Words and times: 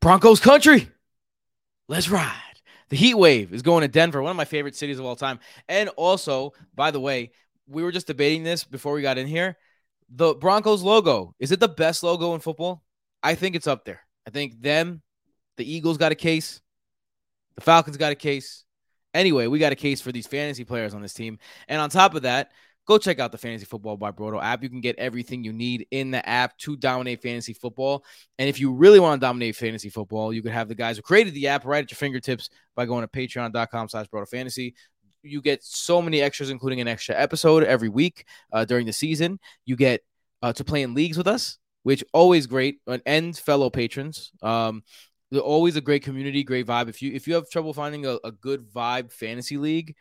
Broncos 0.00 0.40
country. 0.40 0.88
Let's 1.88 2.08
ride. 2.08 2.34
The 2.88 2.96
heat 2.96 3.14
wave 3.14 3.52
is 3.52 3.62
going 3.62 3.82
to 3.82 3.88
Denver, 3.88 4.22
one 4.22 4.30
of 4.30 4.36
my 4.36 4.44
favorite 4.44 4.76
cities 4.76 4.98
of 4.98 5.04
all 5.04 5.16
time. 5.16 5.40
And 5.68 5.88
also, 5.90 6.52
by 6.74 6.90
the 6.90 7.00
way, 7.00 7.32
we 7.66 7.82
were 7.82 7.92
just 7.92 8.06
debating 8.06 8.42
this 8.42 8.64
before 8.64 8.94
we 8.94 9.02
got 9.02 9.18
in 9.18 9.26
here. 9.26 9.56
The 10.08 10.34
Broncos 10.34 10.82
logo, 10.82 11.34
is 11.38 11.52
it 11.52 11.60
the 11.60 11.68
best 11.68 12.02
logo 12.02 12.34
in 12.34 12.40
football? 12.40 12.82
I 13.22 13.34
think 13.34 13.56
it's 13.56 13.66
up 13.66 13.84
there. 13.84 14.00
I 14.26 14.30
think 14.30 14.62
them, 14.62 15.02
the 15.56 15.70
Eagles 15.70 15.98
got 15.98 16.12
a 16.12 16.14
case, 16.14 16.62
the 17.56 17.60
Falcons 17.60 17.96
got 17.96 18.12
a 18.12 18.14
case. 18.14 18.64
Anyway, 19.12 19.48
we 19.48 19.58
got 19.58 19.72
a 19.72 19.76
case 19.76 20.00
for 20.00 20.12
these 20.12 20.26
fantasy 20.26 20.64
players 20.64 20.94
on 20.94 21.02
this 21.02 21.14
team. 21.14 21.38
And 21.66 21.80
on 21.80 21.90
top 21.90 22.14
of 22.14 22.22
that, 22.22 22.52
go 22.88 22.96
check 22.96 23.18
out 23.18 23.30
the 23.30 23.38
Fantasy 23.38 23.66
Football 23.66 23.98
by 23.98 24.10
Broto 24.10 24.42
app. 24.42 24.62
You 24.62 24.70
can 24.70 24.80
get 24.80 24.98
everything 24.98 25.44
you 25.44 25.52
need 25.52 25.86
in 25.90 26.10
the 26.10 26.26
app 26.26 26.56
to 26.58 26.74
dominate 26.74 27.22
fantasy 27.22 27.52
football. 27.52 28.02
And 28.38 28.48
if 28.48 28.58
you 28.58 28.72
really 28.72 28.98
want 28.98 29.20
to 29.20 29.24
dominate 29.24 29.56
fantasy 29.56 29.90
football, 29.90 30.32
you 30.32 30.42
can 30.42 30.52
have 30.52 30.68
the 30.68 30.74
guys 30.74 30.96
who 30.96 31.02
created 31.02 31.34
the 31.34 31.48
app 31.48 31.66
right 31.66 31.84
at 31.84 31.90
your 31.90 31.96
fingertips 31.96 32.48
by 32.74 32.86
going 32.86 33.02
to 33.02 33.08
patreon.com 33.08 33.90
slash 33.90 34.06
Broto 34.08 34.26
Fantasy. 34.26 34.74
You 35.22 35.42
get 35.42 35.62
so 35.62 36.00
many 36.00 36.22
extras, 36.22 36.48
including 36.48 36.80
an 36.80 36.88
extra 36.88 37.14
episode 37.14 37.62
every 37.62 37.90
week 37.90 38.24
uh, 38.52 38.64
during 38.64 38.86
the 38.86 38.92
season. 38.94 39.38
You 39.66 39.76
get 39.76 40.00
uh, 40.42 40.54
to 40.54 40.64
play 40.64 40.82
in 40.82 40.94
leagues 40.94 41.18
with 41.18 41.28
us, 41.28 41.58
which 41.82 42.02
always 42.14 42.46
great, 42.46 42.80
and 43.04 43.36
fellow 43.36 43.68
patrons. 43.68 44.32
Um, 44.42 44.82
always 45.36 45.76
a 45.76 45.82
great 45.82 46.04
community, 46.04 46.42
great 46.42 46.66
vibe. 46.66 46.88
If 46.88 47.02
you 47.02 47.12
if 47.12 47.26
you 47.26 47.34
have 47.34 47.50
trouble 47.50 47.74
finding 47.74 48.06
a, 48.06 48.18
a 48.24 48.32
good 48.32 48.62
vibe 48.72 49.12
fantasy 49.12 49.58
league, 49.58 49.94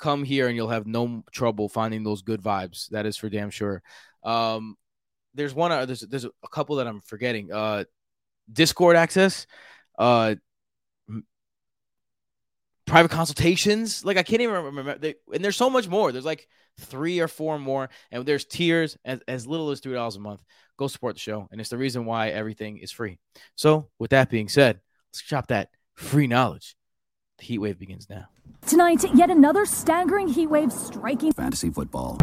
come 0.00 0.24
here 0.24 0.48
and 0.48 0.56
you'll 0.56 0.68
have 0.68 0.86
no 0.86 1.22
trouble 1.30 1.68
finding 1.68 2.02
those 2.02 2.22
good 2.22 2.42
vibes. 2.42 2.88
That 2.88 3.06
is 3.06 3.16
for 3.16 3.28
damn 3.28 3.50
sure. 3.50 3.82
Um, 4.24 4.76
there's 5.34 5.54
one. 5.54 5.70
Uh, 5.70 5.86
there's 5.86 6.00
there's 6.00 6.24
a 6.24 6.48
couple 6.50 6.76
that 6.76 6.86
I'm 6.86 7.00
forgetting. 7.00 7.52
Uh, 7.52 7.84
Discord 8.52 8.96
access. 8.96 9.46
Uh, 9.98 10.34
private 12.86 13.10
consultations. 13.10 14.04
Like 14.04 14.16
I 14.16 14.22
can't 14.22 14.42
even 14.42 14.64
remember. 14.64 14.98
They, 14.98 15.14
and 15.32 15.44
there's 15.44 15.56
so 15.56 15.70
much 15.70 15.88
more. 15.88 16.10
There's 16.10 16.24
like 16.24 16.48
three 16.80 17.20
or 17.20 17.28
four 17.28 17.58
more, 17.58 17.90
and 18.10 18.26
there's 18.26 18.44
tiers 18.44 18.96
as, 19.04 19.20
as 19.28 19.46
little 19.46 19.70
as 19.70 19.80
three 19.80 19.94
dollars 19.94 20.16
a 20.16 20.20
month. 20.20 20.42
Go 20.76 20.88
support 20.88 21.14
the 21.14 21.20
show, 21.20 21.46
and 21.52 21.60
it's 21.60 21.70
the 21.70 21.78
reason 21.78 22.06
why 22.06 22.30
everything 22.30 22.78
is 22.78 22.90
free. 22.90 23.18
So, 23.54 23.90
with 23.98 24.10
that 24.10 24.30
being 24.30 24.48
said, 24.48 24.80
let's 25.10 25.22
drop 25.22 25.48
that 25.48 25.68
free 25.94 26.26
knowledge. 26.26 26.74
The 27.40 27.46
heat 27.46 27.58
wave 27.58 27.78
begins 27.78 28.08
now. 28.10 28.26
Tonight, 28.66 29.02
yet 29.14 29.30
another 29.30 29.64
staggering 29.64 30.28
heat 30.28 30.48
wave 30.48 30.70
striking 30.70 31.32
fantasy 31.32 31.70
football. 31.70 32.18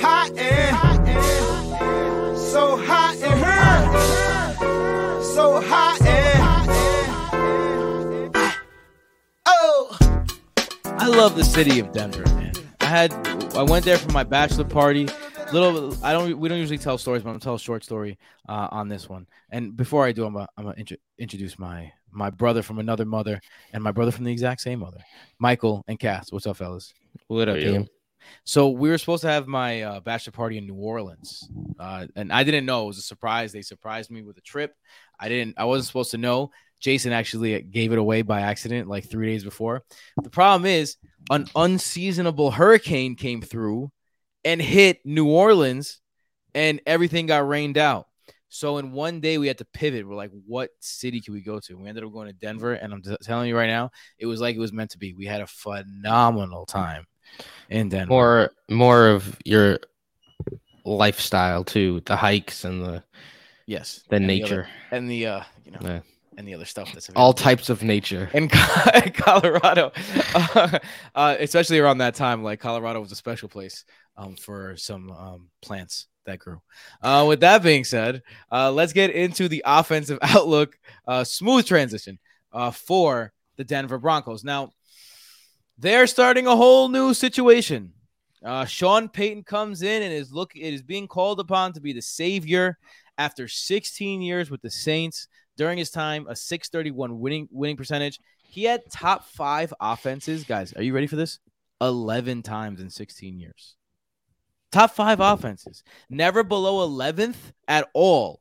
Hot 0.00 0.30
and, 0.30 0.76
hot 0.76 1.06
and 1.06 2.38
so 2.38 2.78
hot 2.78 3.16
and 3.16 3.40
hurt, 3.44 4.62
so 5.22 5.60
hot 5.60 6.00
and, 6.00 6.40
oh. 9.44 9.98
I 10.86 11.06
love 11.06 11.36
the 11.36 11.44
city 11.44 11.80
of 11.80 11.92
Denver, 11.92 12.24
man. 12.34 12.54
I 12.80 12.86
had 12.86 13.12
I 13.54 13.62
went 13.62 13.84
there 13.84 13.98
for 13.98 14.10
my 14.10 14.24
bachelor 14.24 14.64
party. 14.64 15.06
Little, 15.52 15.96
I 16.04 16.12
don't. 16.12 16.38
We 16.38 16.48
don't 16.48 16.58
usually 16.58 16.78
tell 16.78 16.98
stories, 16.98 17.22
but 17.22 17.30
I'm 17.30 17.34
gonna 17.34 17.40
tell 17.40 17.54
a 17.54 17.58
short 17.58 17.82
story 17.82 18.18
uh, 18.48 18.68
on 18.70 18.88
this 18.88 19.08
one. 19.08 19.26
And 19.50 19.74
before 19.74 20.04
I 20.04 20.12
do, 20.12 20.26
I'm 20.26 20.34
gonna, 20.34 20.48
I'm 20.58 20.64
gonna 20.64 20.76
int- 20.76 21.00
introduce 21.18 21.58
my 21.58 21.90
my 22.10 22.28
brother 22.28 22.62
from 22.62 22.78
another 22.78 23.06
mother 23.06 23.40
and 23.72 23.82
my 23.82 23.92
brother 23.92 24.10
from 24.10 24.24
the 24.24 24.32
exact 24.32 24.60
same 24.60 24.80
mother, 24.80 24.98
Michael 25.38 25.84
and 25.88 25.98
Cass. 25.98 26.30
What's 26.30 26.46
up, 26.46 26.58
fellas? 26.58 26.92
What 27.28 27.48
up, 27.48 27.56
team? 27.56 27.86
So 28.44 28.68
we 28.68 28.90
were 28.90 28.98
supposed 28.98 29.22
to 29.22 29.28
have 29.28 29.46
my 29.46 29.82
uh, 29.82 30.00
bachelor 30.00 30.32
party 30.32 30.58
in 30.58 30.66
New 30.66 30.74
Orleans, 30.74 31.48
uh, 31.78 32.06
and 32.14 32.30
I 32.30 32.44
didn't 32.44 32.66
know. 32.66 32.84
It 32.84 32.88
was 32.88 32.98
a 32.98 33.02
surprise. 33.02 33.50
They 33.50 33.62
surprised 33.62 34.10
me 34.10 34.20
with 34.20 34.36
a 34.36 34.42
trip. 34.42 34.74
I 35.18 35.30
didn't. 35.30 35.54
I 35.56 35.64
wasn't 35.64 35.86
supposed 35.86 36.10
to 36.10 36.18
know. 36.18 36.50
Jason 36.78 37.12
actually 37.12 37.60
gave 37.62 37.92
it 37.92 37.98
away 37.98 38.20
by 38.20 38.42
accident 38.42 38.86
like 38.86 39.08
three 39.08 39.26
days 39.26 39.44
before. 39.44 39.82
The 40.22 40.30
problem 40.30 40.66
is 40.66 40.96
an 41.30 41.46
unseasonable 41.56 42.50
hurricane 42.50 43.16
came 43.16 43.40
through 43.40 43.90
and 44.48 44.62
hit 44.62 45.04
New 45.04 45.28
Orleans, 45.28 46.00
and 46.54 46.80
everything 46.86 47.26
got 47.26 47.46
rained 47.46 47.76
out. 47.76 48.06
So 48.48 48.78
in 48.78 48.92
one 48.92 49.20
day 49.20 49.36
we 49.36 49.46
had 49.46 49.58
to 49.58 49.66
pivot. 49.66 50.08
We're 50.08 50.14
like, 50.14 50.30
what 50.46 50.70
city 50.80 51.20
can 51.20 51.34
we 51.34 51.42
go 51.42 51.60
to? 51.60 51.74
We 51.76 51.86
ended 51.86 52.02
up 52.02 52.12
going 52.14 52.28
to 52.28 52.32
Denver, 52.32 52.72
and 52.72 52.94
I'm 52.94 53.02
t- 53.02 53.14
telling 53.22 53.46
you 53.48 53.56
right 53.56 53.66
now, 53.68 53.90
it 54.18 54.24
was 54.24 54.40
like 54.40 54.56
it 54.56 54.58
was 54.58 54.72
meant 54.72 54.90
to 54.92 54.98
be. 54.98 55.12
We 55.12 55.26
had 55.26 55.42
a 55.42 55.46
phenomenal 55.46 56.64
time 56.64 57.04
in 57.68 57.90
Denver. 57.90 58.08
More, 58.08 58.50
more 58.70 59.08
of 59.08 59.36
your 59.44 59.80
lifestyle 60.86 61.62
too, 61.62 62.00
the 62.06 62.16
hikes 62.16 62.64
and 62.64 62.82
the 62.82 63.04
yes, 63.66 64.02
the 64.08 64.16
and 64.16 64.26
nature 64.26 64.46
the 64.46 64.54
other, 64.54 64.96
and 64.96 65.10
the 65.10 65.26
uh, 65.26 65.42
you 65.66 65.72
know, 65.72 65.78
Yeah. 65.82 66.00
and 66.38 66.48
the 66.48 66.54
other 66.54 66.64
stuff 66.64 66.90
that's 66.94 67.10
all 67.10 67.34
types 67.34 67.68
of 67.68 67.82
nature. 67.82 68.30
in 68.32 68.48
Co- 68.48 69.00
Colorado, 69.14 69.92
uh, 70.34 70.78
uh, 71.14 71.36
especially 71.38 71.78
around 71.80 71.98
that 71.98 72.14
time. 72.14 72.42
Like 72.42 72.60
Colorado 72.60 73.00
was 73.00 73.12
a 73.12 73.16
special 73.16 73.50
place 73.50 73.84
um, 74.18 74.36
for 74.36 74.76
some 74.76 75.10
um, 75.12 75.48
plants 75.62 76.08
that 76.26 76.40
grew. 76.40 76.60
Uh, 77.00 77.24
with 77.26 77.40
that 77.40 77.62
being 77.62 77.84
said, 77.84 78.22
uh, 78.52 78.70
let's 78.70 78.92
get 78.92 79.10
into 79.10 79.48
the 79.48 79.62
offensive 79.64 80.18
outlook. 80.22 80.78
Uh, 81.06 81.24
smooth 81.24 81.64
transition 81.64 82.18
uh, 82.52 82.70
for 82.70 83.32
the 83.56 83.64
Denver 83.64 83.98
Broncos. 83.98 84.44
Now, 84.44 84.72
they're 85.78 86.06
starting 86.06 86.46
a 86.46 86.56
whole 86.56 86.88
new 86.88 87.14
situation. 87.14 87.92
Uh, 88.44 88.64
Sean 88.64 89.08
Payton 89.08 89.44
comes 89.44 89.82
in 89.82 90.02
and 90.02 90.12
is 90.12 90.32
look 90.32 90.54
it 90.54 90.74
is 90.74 90.82
being 90.82 91.08
called 91.08 91.40
upon 91.40 91.72
to 91.72 91.80
be 91.80 91.92
the 91.92 92.02
savior 92.02 92.78
after 93.16 93.48
16 93.48 94.22
years 94.22 94.50
with 94.50 94.62
the 94.62 94.70
Saints. 94.70 95.28
During 95.56 95.78
his 95.78 95.90
time, 95.90 96.26
a 96.28 96.36
631 96.36 97.18
winning 97.18 97.48
winning 97.50 97.76
percentage. 97.76 98.20
He 98.48 98.64
had 98.64 98.82
top 98.90 99.24
five 99.24 99.74
offenses. 99.80 100.44
Guys, 100.44 100.72
are 100.74 100.82
you 100.82 100.94
ready 100.94 101.08
for 101.08 101.16
this? 101.16 101.40
11 101.80 102.42
times 102.42 102.80
in 102.80 102.90
16 102.90 103.38
years. 103.38 103.77
Top 104.70 104.90
five 104.90 105.20
offenses. 105.20 105.82
Never 106.10 106.42
below 106.42 106.86
11th 106.88 107.36
at 107.66 107.88
all. 107.94 108.40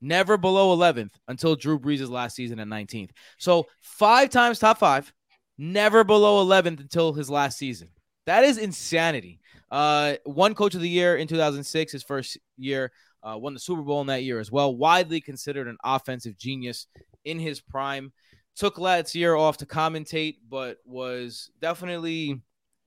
Never 0.00 0.36
below 0.36 0.76
11th 0.76 1.12
until 1.28 1.54
Drew 1.54 1.78
Brees' 1.78 2.08
last 2.08 2.34
season 2.34 2.58
at 2.58 2.66
19th. 2.66 3.10
So 3.38 3.66
five 3.80 4.30
times 4.30 4.58
top 4.58 4.78
five, 4.78 5.12
never 5.58 6.02
below 6.04 6.44
11th 6.44 6.80
until 6.80 7.12
his 7.12 7.30
last 7.30 7.58
season. 7.58 7.88
That 8.26 8.44
is 8.44 8.58
insanity. 8.58 9.40
Uh, 9.70 10.14
one 10.24 10.54
coach 10.54 10.74
of 10.74 10.80
the 10.80 10.88
year 10.88 11.16
in 11.16 11.28
2006, 11.28 11.92
his 11.92 12.02
first 12.02 12.38
year, 12.56 12.90
uh, 13.22 13.36
won 13.38 13.54
the 13.54 13.60
Super 13.60 13.82
Bowl 13.82 14.00
in 14.00 14.08
that 14.08 14.24
year 14.24 14.40
as 14.40 14.50
well. 14.50 14.74
Widely 14.74 15.20
considered 15.20 15.68
an 15.68 15.76
offensive 15.84 16.36
genius 16.36 16.86
in 17.24 17.38
his 17.38 17.60
prime. 17.60 18.12
Took 18.56 18.78
last 18.78 19.14
year 19.14 19.34
off 19.34 19.58
to 19.58 19.66
commentate, 19.66 20.36
but 20.48 20.78
was 20.84 21.50
definitely 21.60 22.40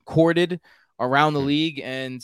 courted 0.05 0.59
around 0.99 1.33
the 1.33 1.39
league. 1.39 1.81
And 1.83 2.21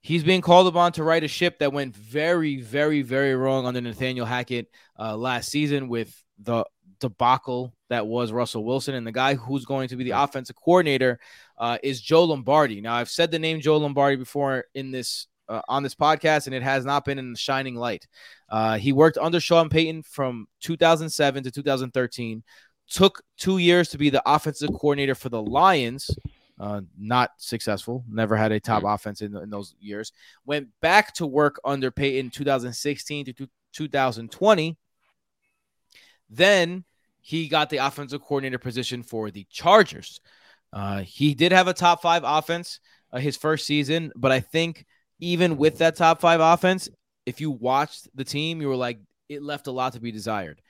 he's 0.00 0.24
being 0.24 0.40
called 0.40 0.66
upon 0.66 0.92
to 0.92 1.04
right 1.04 1.22
a 1.22 1.28
ship 1.28 1.58
that 1.58 1.72
went 1.72 1.94
very, 1.94 2.60
very, 2.60 3.02
very 3.02 3.34
wrong 3.34 3.66
under 3.66 3.80
Nathaniel 3.80 4.26
Hackett 4.26 4.68
uh, 4.98 5.16
last 5.16 5.50
season 5.50 5.88
with 5.88 6.22
the 6.38 6.64
debacle 7.00 7.74
that 7.88 8.06
was 8.06 8.32
Russell 8.32 8.64
Wilson. 8.64 8.94
And 8.94 9.06
the 9.06 9.12
guy 9.12 9.34
who's 9.34 9.64
going 9.64 9.88
to 9.88 9.96
be 9.96 10.04
the 10.04 10.22
offensive 10.22 10.56
coordinator 10.56 11.18
uh, 11.58 11.78
is 11.82 12.00
Joe 12.00 12.24
Lombardi. 12.24 12.80
Now, 12.80 12.94
I've 12.94 13.10
said 13.10 13.30
the 13.30 13.38
name 13.38 13.60
Joe 13.60 13.76
Lombardi 13.78 14.16
before 14.16 14.64
in 14.74 14.90
this 14.90 15.26
uh, 15.48 15.62
on 15.68 15.82
this 15.82 15.96
podcast, 15.96 16.46
and 16.46 16.54
it 16.54 16.62
has 16.62 16.84
not 16.84 17.04
been 17.04 17.18
in 17.18 17.32
the 17.32 17.38
shining 17.38 17.74
light. 17.74 18.06
Uh, 18.48 18.78
he 18.78 18.92
worked 18.92 19.18
under 19.18 19.40
Sean 19.40 19.68
Payton 19.68 20.04
from 20.04 20.46
2007 20.60 21.42
to 21.42 21.50
2013. 21.50 22.44
Took 22.88 23.22
two 23.36 23.58
years 23.58 23.88
to 23.88 23.98
be 23.98 24.10
the 24.10 24.22
offensive 24.24 24.70
coordinator 24.70 25.16
for 25.16 25.28
the 25.28 25.42
Lions. 25.42 26.08
Uh, 26.60 26.82
not 26.98 27.30
successful. 27.38 28.04
Never 28.06 28.36
had 28.36 28.52
a 28.52 28.60
top 28.60 28.82
offense 28.84 29.22
in, 29.22 29.34
in 29.34 29.48
those 29.48 29.74
years. 29.80 30.12
Went 30.44 30.68
back 30.82 31.14
to 31.14 31.26
work 31.26 31.58
under 31.64 31.90
Payton 31.90 32.30
2016 32.30 33.24
to 33.24 33.48
2020. 33.72 34.76
Then 36.28 36.84
he 37.22 37.48
got 37.48 37.70
the 37.70 37.78
offensive 37.78 38.20
coordinator 38.20 38.58
position 38.58 39.02
for 39.02 39.30
the 39.30 39.46
Chargers. 39.50 40.20
Uh, 40.70 41.00
he 41.00 41.34
did 41.34 41.52
have 41.52 41.66
a 41.66 41.72
top 41.72 42.02
five 42.02 42.24
offense 42.26 42.80
uh, 43.10 43.18
his 43.18 43.38
first 43.38 43.66
season, 43.66 44.12
but 44.14 44.30
I 44.30 44.40
think 44.40 44.84
even 45.18 45.56
with 45.56 45.78
that 45.78 45.96
top 45.96 46.20
five 46.20 46.40
offense, 46.40 46.90
if 47.24 47.40
you 47.40 47.50
watched 47.50 48.08
the 48.14 48.24
team, 48.24 48.60
you 48.60 48.68
were 48.68 48.76
like, 48.76 49.00
it 49.30 49.42
left 49.42 49.66
a 49.66 49.72
lot 49.72 49.94
to 49.94 50.00
be 50.00 50.12
desired. 50.12 50.60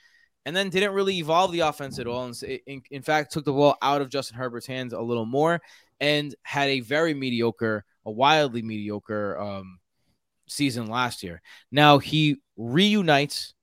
And 0.47 0.57
then 0.57 0.71
didn't 0.71 0.95
really 0.95 1.19
evolve 1.19 1.53
the 1.53 1.61
offense 1.61 1.99
at 1.99 2.07
all. 2.07 2.25
And 2.25 2.43
in, 2.67 2.83
in 2.91 3.03
fact, 3.03 3.33
took 3.33 3.45
the 3.45 3.53
ball 3.53 3.77
out 3.83 4.01
of 4.01 4.09
Justin 4.09 4.39
Herbert's 4.39 4.67
hands 4.67 4.93
a 4.93 5.01
little 5.01 5.27
more 5.27 5.61
and 6.01 6.35
had 6.43 6.69
a 6.69 6.81
very 6.81 7.13
mediocre, 7.13 7.85
a 8.07 8.11
wildly 8.11 8.63
mediocre 8.63 9.39
um, 9.39 9.81
season 10.47 10.87
last 10.87 11.23
year. 11.23 11.43
Now 11.71 11.99
he 11.99 12.37
reunites 12.57 13.55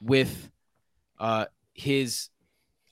with 0.00 0.50
uh, 1.18 1.46
his 1.72 2.30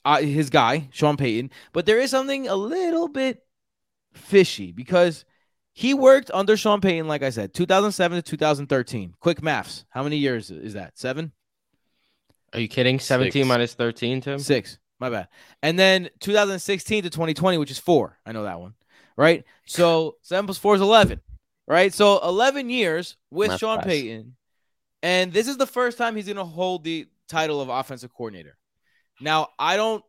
uh, 0.05 0.21
his 0.21 0.49
guy 0.49 0.89
Sean 0.91 1.17
Payton, 1.17 1.51
but 1.71 1.85
there 1.85 1.99
is 1.99 2.11
something 2.11 2.47
a 2.47 2.55
little 2.55 3.07
bit 3.07 3.41
fishy 4.13 4.71
because 4.71 5.25
he 5.73 5.93
worked 5.93 6.29
under 6.33 6.55
Sean 6.55 6.81
Payton, 6.81 7.07
like 7.07 7.23
I 7.23 7.29
said, 7.31 7.53
2007 7.53 8.17
to 8.17 8.21
2013. 8.21 9.15
Quick 9.19 9.41
maths. 9.41 9.85
How 9.89 10.03
many 10.03 10.17
years 10.17 10.51
is 10.51 10.73
that? 10.73 10.97
Seven? 10.97 11.31
Are 12.53 12.59
you 12.59 12.67
kidding? 12.67 12.99
17 12.99 13.31
Six. 13.31 13.47
minus 13.47 13.73
13, 13.73 14.21
Tim? 14.21 14.39
Six. 14.39 14.77
My 14.99 15.09
bad. 15.09 15.27
And 15.61 15.77
then 15.77 16.09
2016 16.19 17.03
to 17.03 17.09
2020, 17.09 17.57
which 17.57 17.71
is 17.71 17.79
four. 17.79 18.19
I 18.25 18.31
know 18.31 18.43
that 18.43 18.59
one. 18.59 18.73
Right. 19.17 19.43
So 19.65 20.17
seven 20.21 20.45
plus 20.45 20.57
four 20.57 20.75
is 20.75 20.81
11. 20.81 21.19
Right. 21.67 21.93
So 21.93 22.19
11 22.23 22.69
years 22.69 23.17
with 23.31 23.49
Math 23.49 23.59
Sean 23.59 23.77
class. 23.77 23.87
Payton. 23.87 24.35
And 25.01 25.33
this 25.33 25.47
is 25.47 25.57
the 25.57 25.67
first 25.67 25.97
time 25.97 26.15
he's 26.15 26.27
going 26.27 26.37
to 26.37 26.45
hold 26.45 26.83
the 26.83 27.07
title 27.27 27.59
of 27.59 27.69
offensive 27.69 28.13
coordinator. 28.13 28.57
Now, 29.19 29.49
I 29.59 29.75
don't 29.75 30.03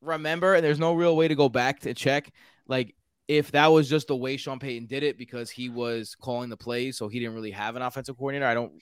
remember, 0.00 0.54
and 0.54 0.64
there's 0.64 0.78
no 0.78 0.94
real 0.94 1.16
way 1.16 1.28
to 1.28 1.34
go 1.34 1.48
back 1.48 1.80
to 1.80 1.94
check, 1.94 2.32
like 2.66 2.94
if 3.28 3.52
that 3.52 3.68
was 3.68 3.88
just 3.88 4.08
the 4.08 4.16
way 4.16 4.36
Sean 4.36 4.58
Payton 4.58 4.86
did 4.86 5.04
it 5.04 5.16
because 5.16 5.50
he 5.50 5.68
was 5.68 6.16
calling 6.16 6.50
the 6.50 6.56
plays, 6.56 6.96
so 6.98 7.06
he 7.06 7.20
didn't 7.20 7.34
really 7.34 7.52
have 7.52 7.76
an 7.76 7.82
offensive 7.82 8.16
coordinator. 8.18 8.46
I 8.46 8.54
don't 8.54 8.72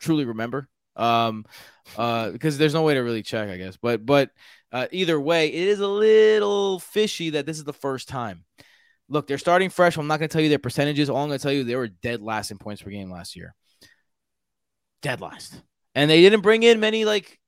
truly 0.00 0.24
remember 0.24 0.68
um 0.96 1.44
uh 1.96 2.30
because 2.30 2.58
there's 2.58 2.74
no 2.74 2.82
way 2.82 2.94
to 2.94 3.00
really 3.00 3.22
check 3.22 3.48
i 3.48 3.56
guess. 3.56 3.76
But 3.76 4.04
but 4.04 4.30
uh, 4.72 4.86
either 4.90 5.20
way 5.20 5.48
it 5.48 5.68
is 5.68 5.80
a 5.80 5.88
little 5.88 6.78
fishy 6.78 7.30
that 7.30 7.46
this 7.46 7.58
is 7.58 7.64
the 7.64 7.72
first 7.72 8.08
time. 8.08 8.44
Look 9.08 9.26
they're 9.26 9.38
starting 9.38 9.70
fresh. 9.70 9.96
I'm 9.96 10.06
not 10.06 10.18
going 10.18 10.28
to 10.28 10.32
tell 10.32 10.42
you 10.42 10.48
their 10.48 10.58
percentages. 10.58 11.10
All 11.10 11.18
i'm 11.18 11.28
going 11.28 11.38
to 11.38 11.42
tell 11.42 11.52
you 11.52 11.64
they 11.64 11.76
were 11.76 11.88
dead 11.88 12.22
last 12.22 12.50
in 12.50 12.58
points 12.58 12.82
per 12.82 12.90
game 12.90 13.10
last 13.10 13.36
year. 13.36 13.54
Dead 15.02 15.20
last. 15.20 15.60
And 15.94 16.10
they 16.10 16.20
didn't 16.20 16.40
bring 16.40 16.62
in 16.62 16.80
many 16.80 17.04
like 17.04 17.38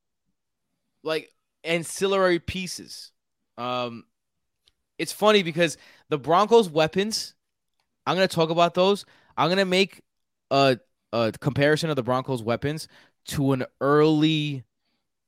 like 1.02 1.30
ancillary 1.62 2.38
pieces. 2.38 3.12
Um 3.56 4.04
it's 4.98 5.12
funny 5.12 5.42
because 5.42 5.76
the 6.08 6.18
broncos 6.18 6.68
weapons 6.68 7.34
i'm 8.06 8.16
going 8.16 8.28
to 8.28 8.34
talk 8.34 8.50
about 8.50 8.74
those. 8.74 9.04
I'm 9.36 9.48
going 9.48 9.58
to 9.58 9.64
make 9.64 10.02
a 10.50 10.78
a 11.14 11.32
comparison 11.40 11.90
of 11.90 11.96
the 11.96 12.02
Broncos 12.02 12.42
weapons 12.42 12.88
to 13.26 13.52
an 13.52 13.64
early 13.80 14.64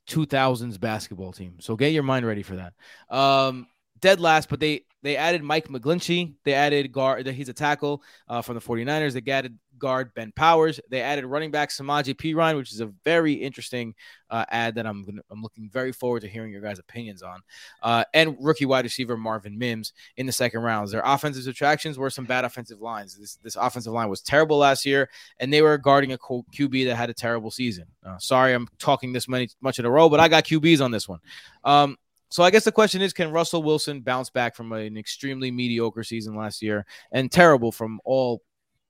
2000s 0.08 0.78
basketball 0.78 1.32
team. 1.32 1.56
So 1.60 1.76
get 1.76 1.92
your 1.92 2.02
mind 2.02 2.26
ready 2.26 2.42
for 2.42 2.56
that. 2.56 2.72
Um, 3.14 3.66
dead 4.00 4.20
last, 4.20 4.48
but 4.48 4.60
they 4.60 4.84
they 5.02 5.16
added 5.16 5.42
Mike 5.42 5.68
McGlinchey. 5.68 6.34
They 6.44 6.54
added 6.54 6.90
guard. 6.90 7.26
He's 7.26 7.48
a 7.48 7.52
tackle 7.52 8.02
uh, 8.28 8.42
from 8.42 8.56
the 8.56 8.60
49ers. 8.60 9.12
They 9.12 9.30
added 9.30 9.58
guard 9.78 10.12
Ben 10.14 10.32
Powers. 10.32 10.80
They 10.90 11.00
added 11.00 11.24
running 11.26 11.50
back 11.50 11.70
Samaje 11.70 12.14
Perine, 12.14 12.56
which 12.56 12.72
is 12.72 12.80
a 12.80 12.86
very 13.04 13.34
interesting 13.34 13.94
uh, 14.30 14.44
ad 14.48 14.74
that 14.76 14.86
I'm 14.86 15.04
gonna, 15.04 15.22
I'm 15.30 15.42
looking 15.42 15.70
very 15.70 15.92
forward 15.92 16.20
to 16.20 16.28
hearing 16.28 16.50
your 16.50 16.60
guys' 16.60 16.78
opinions 16.78 17.22
on. 17.22 17.40
Uh, 17.82 18.04
and 18.14 18.36
rookie 18.40 18.64
wide 18.64 18.84
receiver 18.84 19.16
Marvin 19.16 19.58
Mims 19.58 19.92
in 20.16 20.26
the 20.26 20.32
second 20.32 20.62
rounds. 20.62 20.92
Their 20.92 21.02
offensive 21.04 21.44
subtractions 21.44 21.98
were 21.98 22.10
some 22.10 22.24
bad 22.24 22.44
offensive 22.44 22.80
lines. 22.80 23.16
This 23.16 23.36
this 23.36 23.56
offensive 23.56 23.92
line 23.92 24.08
was 24.08 24.22
terrible 24.22 24.58
last 24.58 24.84
year, 24.84 25.08
and 25.38 25.52
they 25.52 25.62
were 25.62 25.78
guarding 25.78 26.12
a 26.12 26.18
QB 26.18 26.86
that 26.86 26.96
had 26.96 27.10
a 27.10 27.14
terrible 27.14 27.50
season. 27.50 27.86
Uh, 28.04 28.18
sorry, 28.18 28.54
I'm 28.54 28.68
talking 28.78 29.12
this 29.12 29.28
many 29.28 29.48
much 29.60 29.78
in 29.78 29.84
a 29.84 29.90
row, 29.90 30.08
but 30.08 30.20
I 30.20 30.28
got 30.28 30.44
QBs 30.44 30.84
on 30.84 30.90
this 30.90 31.08
one. 31.08 31.20
Um, 31.64 31.96
so 32.36 32.42
I 32.42 32.50
guess 32.50 32.64
the 32.64 32.70
question 32.70 33.00
is, 33.00 33.14
can 33.14 33.30
Russell 33.30 33.62
Wilson 33.62 34.02
bounce 34.02 34.28
back 34.28 34.54
from 34.54 34.70
an 34.72 34.98
extremely 34.98 35.50
mediocre 35.50 36.04
season 36.04 36.36
last 36.36 36.60
year 36.60 36.84
and 37.10 37.32
terrible 37.32 37.72
from 37.72 37.98
all 38.04 38.42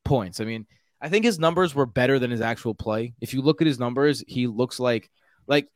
points? 0.05 0.41
I 0.41 0.45
mean, 0.45 0.67
I 1.01 1.09
think 1.09 1.25
his 1.25 1.39
numbers 1.39 1.73
were 1.73 1.87
better 1.87 2.19
than 2.19 2.33
his 2.33 2.41
actual 2.41 2.75
play. 2.75 3.15
If 3.21 3.33
you 3.33 3.43
look 3.43 3.61
at 3.61 3.69
his 3.69 3.79
numbers, 3.79 4.25
he 4.27 4.49
looks 4.49 4.81
like 4.81 5.13
like 5.47 5.69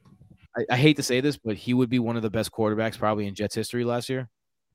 I, 0.57 0.65
I 0.69 0.77
hate 0.79 0.97
to 0.97 1.05
say 1.05 1.21
this, 1.21 1.37
but 1.37 1.55
he 1.55 1.73
would 1.73 1.89
be 1.89 2.01
one 2.01 2.17
of 2.17 2.23
the 2.23 2.29
best 2.29 2.51
quarterbacks 2.51 2.99
probably 2.99 3.29
in 3.29 3.37
Jets 3.37 3.55
history 3.55 3.85
last 3.85 4.09
year 4.09 4.29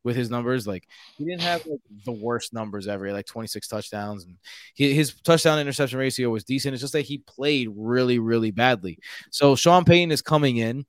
with 0.05 0.15
his 0.15 0.29
numbers. 0.29 0.65
Like 0.65 0.87
he 1.17 1.25
didn't 1.25 1.41
have 1.41 1.65
like, 1.65 1.81
the 2.05 2.13
worst 2.13 2.53
numbers 2.53 2.87
ever, 2.87 3.11
like 3.11 3.25
26 3.25 3.67
touchdowns, 3.67 4.23
and 4.23 4.37
he, 4.73 4.93
his 4.93 5.15
touchdown 5.21 5.59
interception 5.59 5.99
ratio 5.99 6.29
was 6.29 6.45
decent. 6.45 6.75
It's 6.75 6.81
just 6.81 6.93
that 6.93 7.01
he 7.01 7.17
played 7.17 7.67
really, 7.75 8.19
really 8.19 8.51
badly. 8.51 8.99
So 9.31 9.57
Sean 9.57 9.83
Payton 9.83 10.11
is 10.13 10.21
coming 10.21 10.55
in. 10.55 10.85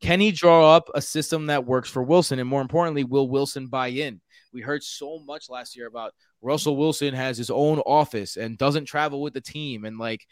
Can 0.00 0.20
he 0.20 0.30
draw 0.30 0.74
up 0.74 0.88
a 0.94 1.02
system 1.02 1.46
that 1.46 1.66
works 1.66 1.90
for 1.90 2.02
Wilson? 2.02 2.38
And 2.38 2.48
more 2.48 2.62
importantly, 2.62 3.04
will 3.04 3.28
Wilson 3.28 3.66
buy 3.66 3.88
in? 3.88 4.20
We 4.52 4.60
heard 4.60 4.82
so 4.82 5.18
much 5.18 5.50
last 5.50 5.76
year 5.76 5.86
about 5.86 6.14
Russell 6.40 6.76
Wilson 6.76 7.14
has 7.14 7.36
his 7.36 7.50
own 7.50 7.80
office 7.80 8.36
and 8.36 8.56
doesn't 8.56 8.86
travel 8.86 9.20
with 9.20 9.34
the 9.34 9.40
team 9.40 9.84
and 9.84 9.98
like 9.98 10.26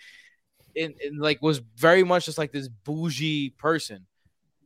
and, 0.76 0.94
and 1.04 1.18
like 1.18 1.42
was 1.42 1.58
very 1.76 2.04
much 2.04 2.26
just 2.26 2.38
like 2.38 2.52
this 2.52 2.68
bougie 2.68 3.50
person. 3.50 4.06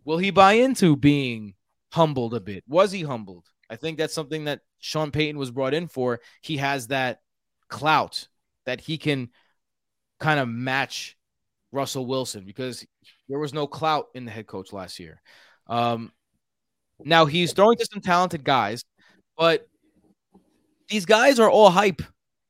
Will 0.04 0.18
he 0.18 0.30
buy 0.30 0.54
into 0.54 0.96
being 0.96 1.54
humbled 1.92 2.34
a 2.34 2.40
bit? 2.40 2.64
Was 2.66 2.92
he 2.92 3.02
humbled? 3.02 3.46
I 3.68 3.76
think 3.76 3.98
that's 3.98 4.14
something 4.14 4.44
that 4.44 4.60
Sean 4.80 5.10
Payton 5.10 5.38
was 5.38 5.50
brought 5.50 5.74
in 5.74 5.88
for. 5.88 6.20
He 6.42 6.56
has 6.56 6.88
that 6.88 7.20
clout 7.68 8.28
that 8.66 8.80
he 8.80 8.98
can 8.98 9.30
kind 10.18 10.40
of 10.40 10.48
match 10.48 11.16
Russell 11.72 12.06
Wilson 12.06 12.44
because 12.44 12.84
there 13.28 13.38
was 13.38 13.54
no 13.54 13.66
clout 13.66 14.06
in 14.14 14.24
the 14.24 14.30
head 14.30 14.46
coach 14.46 14.72
last 14.72 14.98
year. 14.98 15.20
Um, 15.66 16.12
now 17.04 17.26
he's 17.26 17.52
throwing 17.52 17.78
to 17.78 17.86
some 17.90 18.00
talented 18.00 18.44
guys, 18.44 18.84
but 19.36 19.66
these 20.88 21.06
guys 21.06 21.38
are 21.38 21.50
all 21.50 21.70
hype. 21.70 22.02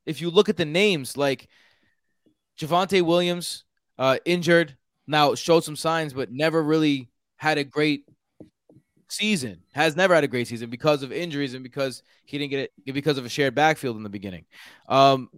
If 0.06 0.20
you 0.20 0.30
look 0.30 0.48
at 0.48 0.56
the 0.56 0.64
names, 0.64 1.16
like 1.16 1.48
Javonte 2.58 3.02
Williams, 3.02 3.64
uh, 3.98 4.18
injured, 4.24 4.76
now 5.06 5.34
showed 5.34 5.64
some 5.64 5.76
signs, 5.76 6.12
but 6.12 6.32
never 6.32 6.62
really 6.62 7.10
had 7.36 7.58
a 7.58 7.64
great 7.64 8.04
season. 9.08 9.60
Has 9.72 9.96
never 9.96 10.14
had 10.14 10.24
a 10.24 10.28
great 10.28 10.48
season 10.48 10.70
because 10.70 11.02
of 11.02 11.12
injuries 11.12 11.54
and 11.54 11.62
because 11.62 12.02
he 12.24 12.38
didn't 12.38 12.50
get 12.50 12.70
it 12.86 12.92
because 12.92 13.18
of 13.18 13.24
a 13.24 13.28
shared 13.28 13.54
backfield 13.54 13.96
in 13.96 14.02
the 14.02 14.08
beginning. 14.08 14.46
Um, 14.88 15.28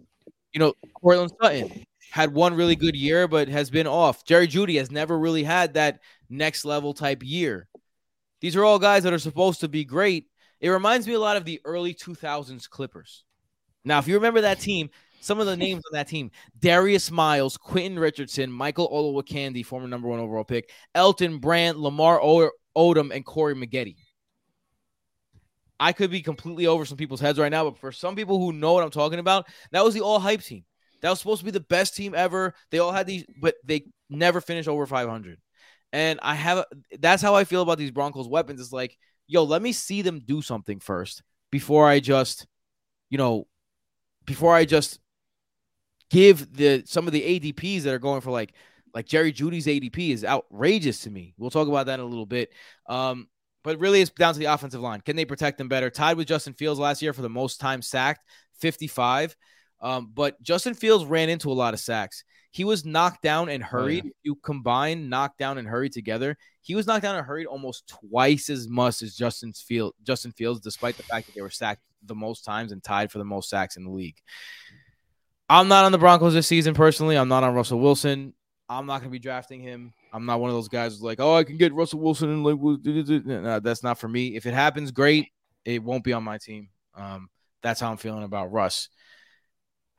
you 0.53 0.61
know, 0.61 0.75
Courtland 1.01 1.33
Sutton 1.41 1.85
had 2.13 2.35
one 2.35 2.53
really 2.53 2.77
good 2.77 2.95
year, 2.95 3.27
but 3.27 3.49
has 3.49 3.71
been 3.71 3.87
off. 3.87 4.23
Jerry 4.23 4.47
Jeudy 4.47 4.77
has 4.77 4.91
never 4.91 5.19
really 5.19 5.45
had 5.45 5.73
that 5.75 6.01
next 6.29 6.67
level 6.67 6.93
type 6.93 7.23
year. 7.25 7.69
These 8.43 8.55
are 8.55 8.63
all 8.63 8.79
guys 8.79 9.05
that 9.05 9.15
are 9.15 9.19
supposed 9.19 9.61
to 9.61 9.69
be 9.69 9.87
great. 9.87 10.27
It 10.61 10.69
reminds 10.69 11.07
me 11.07 11.15
a 11.15 11.19
lot 11.19 11.39
of 11.39 11.47
the 11.47 11.59
early 11.65 11.95
2000s 11.95 12.69
Clippers. 12.69 13.25
Now, 13.83 13.99
if 13.99 14.09
you 14.09 14.17
remember 14.17 14.43
that 14.43 14.61
team, 14.61 14.91
some 15.23 15.41
of 15.41 15.47
the 15.47 15.57
names 15.67 15.83
on 15.87 15.95
that 15.95 16.07
team 16.07 16.31
Darius 16.59 17.11
Miles, 17.11 17.57
Quentin 17.57 17.99
Richardson, 17.99 18.53
Michael 18.53 18.91
Olowokandi, 18.91 19.65
former 19.65 19.89
number 19.89 20.09
one 20.09 20.21
overall 20.21 20.45
pick, 20.45 20.71
Elton 20.95 21.39
Brand, 21.39 21.79
Lamar 21.79 22.21
Odom, 22.21 23.11
and 23.11 23.25
Corey 23.25 23.55
Maggette. 23.55 23.97
I 25.81 25.93
could 25.93 26.11
be 26.11 26.21
completely 26.21 26.67
over 26.67 26.85
some 26.85 26.99
people's 26.99 27.21
heads 27.21 27.39
right 27.39 27.51
now, 27.51 27.71
but 27.71 27.79
for 27.79 27.91
some 27.91 28.17
people 28.17 28.39
who 28.39 28.53
know 28.53 28.75
what 28.75 28.85
I'm 28.85 28.91
talking 28.91 29.19
about, 29.19 29.47
that 29.71 29.83
was 29.83 29.95
the 29.95 30.03
all 30.03 30.21
hype 30.21 30.43
team. 30.43 30.65
That 31.03 31.11
was 31.11 31.19
supposed 31.19 31.41
to 31.41 31.45
be 31.45 31.51
the 31.51 31.61
best 31.61 31.97
team 31.97 32.15
ever. 32.15 32.55
They 32.71 32.79
all 32.79 32.93
had 32.93 33.07
these, 33.07 33.25
but 33.41 33.57
they 33.65 33.87
never 34.09 34.41
finished 34.41 34.69
over 34.69 34.87
500. 34.87 35.39
And 35.93 36.19
I 36.23 36.35
have 36.35 36.65
that's 36.99 37.23
how 37.23 37.35
I 37.35 37.45
feel 37.45 37.63
about 37.63 37.79
these 37.79 37.91
Broncos 37.91 38.29
weapons. 38.29 38.61
It's 38.61 38.73
like, 38.73 38.97
yo, 39.27 39.45
let 39.45 39.61
me 39.61 39.73
see 39.73 40.03
them 40.03 40.23
do 40.25 40.41
something 40.41 40.81
first 40.81 41.23
before 41.51 41.87
I 41.87 42.01
just, 42.01 42.47
you 43.11 43.19
know, 43.19 43.47
before 44.25 44.55
I 44.55 44.65
just 44.65 45.01
give 46.11 46.55
the 46.55 46.85
some 46.87 47.07
of 47.07 47.13
the 47.13 47.41
ADPs 47.41 47.83
that 47.83 47.95
are 47.95 47.99
going 47.99 48.21
for 48.21 48.31
like 48.31 48.55
like 48.95 49.07
Jerry 49.07 49.33
Jeudy's 49.33 49.67
ADP 49.67 50.11
is 50.11 50.25
outrageous 50.25 51.01
to 51.01 51.11
me. 51.11 51.35
We'll 51.37 51.51
talk 51.51 51.69
about 51.69 51.87
that 51.87 51.99
in 51.99 52.05
a 52.05 52.09
little 52.09 52.27
bit. 52.27 52.53
Um, 52.87 53.29
but 53.65 53.79
really, 53.79 54.01
it's 54.01 54.11
down 54.11 54.35
to 54.35 54.39
the 54.39 54.47
offensive 54.47 54.81
line. 54.81 55.01
Can 55.01 55.17
they 55.17 55.25
protect 55.25 55.59
them 55.59 55.69
better? 55.69 55.89
Tied 55.89 56.17
with 56.17 56.29
Justin 56.29 56.55
Fields 56.55 56.81
last 56.81 57.01
year 57.01 57.13
for 57.13 57.23
the 57.23 57.29
most 57.29 57.61
time 57.61 57.81
sacked, 57.81 58.27
55. 58.61 59.37
Um, 59.83 60.11
but 60.15 60.41
Justin 60.43 60.75
Fields 60.75 61.05
ran 61.05 61.29
into 61.29 61.51
a 61.51 61.55
lot 61.55 61.75
of 61.75 61.81
sacks. 61.81 62.25
He 62.53 62.65
was 62.65 62.85
knocked 62.85 63.23
down 63.23 63.49
and 63.49 63.63
hurried. 63.63 64.05
yeah. 64.05 64.11
You 64.23 64.35
combine 64.37 65.09
knocked 65.09 65.39
down 65.39 65.59
and 65.59 65.67
hurried 65.67 65.93
together, 65.93 66.37
he 66.61 66.75
was 66.77 66.87
knocked 66.87 67.03
down 67.03 67.17
and 67.17 67.27
hurried 67.27 67.47
almost 67.47 67.89
twice 67.89 68.49
as 68.49 68.69
much 68.69 69.03
as 69.03 69.17
Justin's 69.17 69.61
Field, 69.61 69.95
Justin 70.05 70.33
Fields, 70.33 70.61
despite 70.61 70.97
the 70.97 71.03
fact 71.03 71.27
that 71.27 71.35
they 71.35 71.43
were 71.43 71.51
sacked 71.51 71.81
the 72.05 72.15
most 72.15 72.45
times 72.45 72.73
and 72.73 72.83
tied 72.83 73.11
for 73.11 73.19
the 73.19 73.25
most 73.25 73.51
sacks 73.51 73.77
in 73.77 73.85
the 73.85 73.91
league. 73.91 74.17
I'm 75.49 75.69
not 75.69 75.85
on 75.85 75.93
the 75.93 75.99
Broncos 75.99 76.35
this 76.35 76.47
season 76.47 76.75
personally. 76.75 77.17
I'm 77.17 77.29
not 77.29 77.43
on 77.43 77.55
Russell 77.55 77.81
Wilson. 77.81 78.33
I'm 78.69 78.87
not 78.87 79.01
going 79.01 79.11
to 79.11 79.13
be 79.13 79.19
drafting 79.19 79.61
him. 79.61 79.93
I'm 80.13 80.25
not 80.25 80.41
one 80.41 80.51
of 80.51 80.57
those 80.57 80.69
guys 80.69 80.93
who's 80.93 81.03
like, 81.03 81.21
oh, 81.21 81.35
I 81.35 81.45
can 81.45 81.57
get 81.59 81.75
Russell 81.75 82.01
Wilson 82.01 82.31
and 82.31 82.45
like, 82.45 82.57
we'll 82.59 82.77
do- 82.77 83.03
do- 83.03 83.21
do." 83.21 83.41
no, 83.41 83.61
that's 83.61 83.83
not 83.83 83.99
for 83.99 84.09
me. 84.09 84.37
If 84.37 84.47
it 84.47 84.55
happens, 84.55 84.91
great. 84.91 85.29
It 85.65 85.83
won't 85.83 86.05
be 86.05 86.13
on 86.13 86.23
my 86.23 86.39
team. 86.39 86.69
Um, 86.95 87.29
that's 87.63 87.81
how 87.81 87.91
I'm 87.91 87.97
feeling 87.97 88.25
about 88.25 88.53
Russ. 88.53 88.89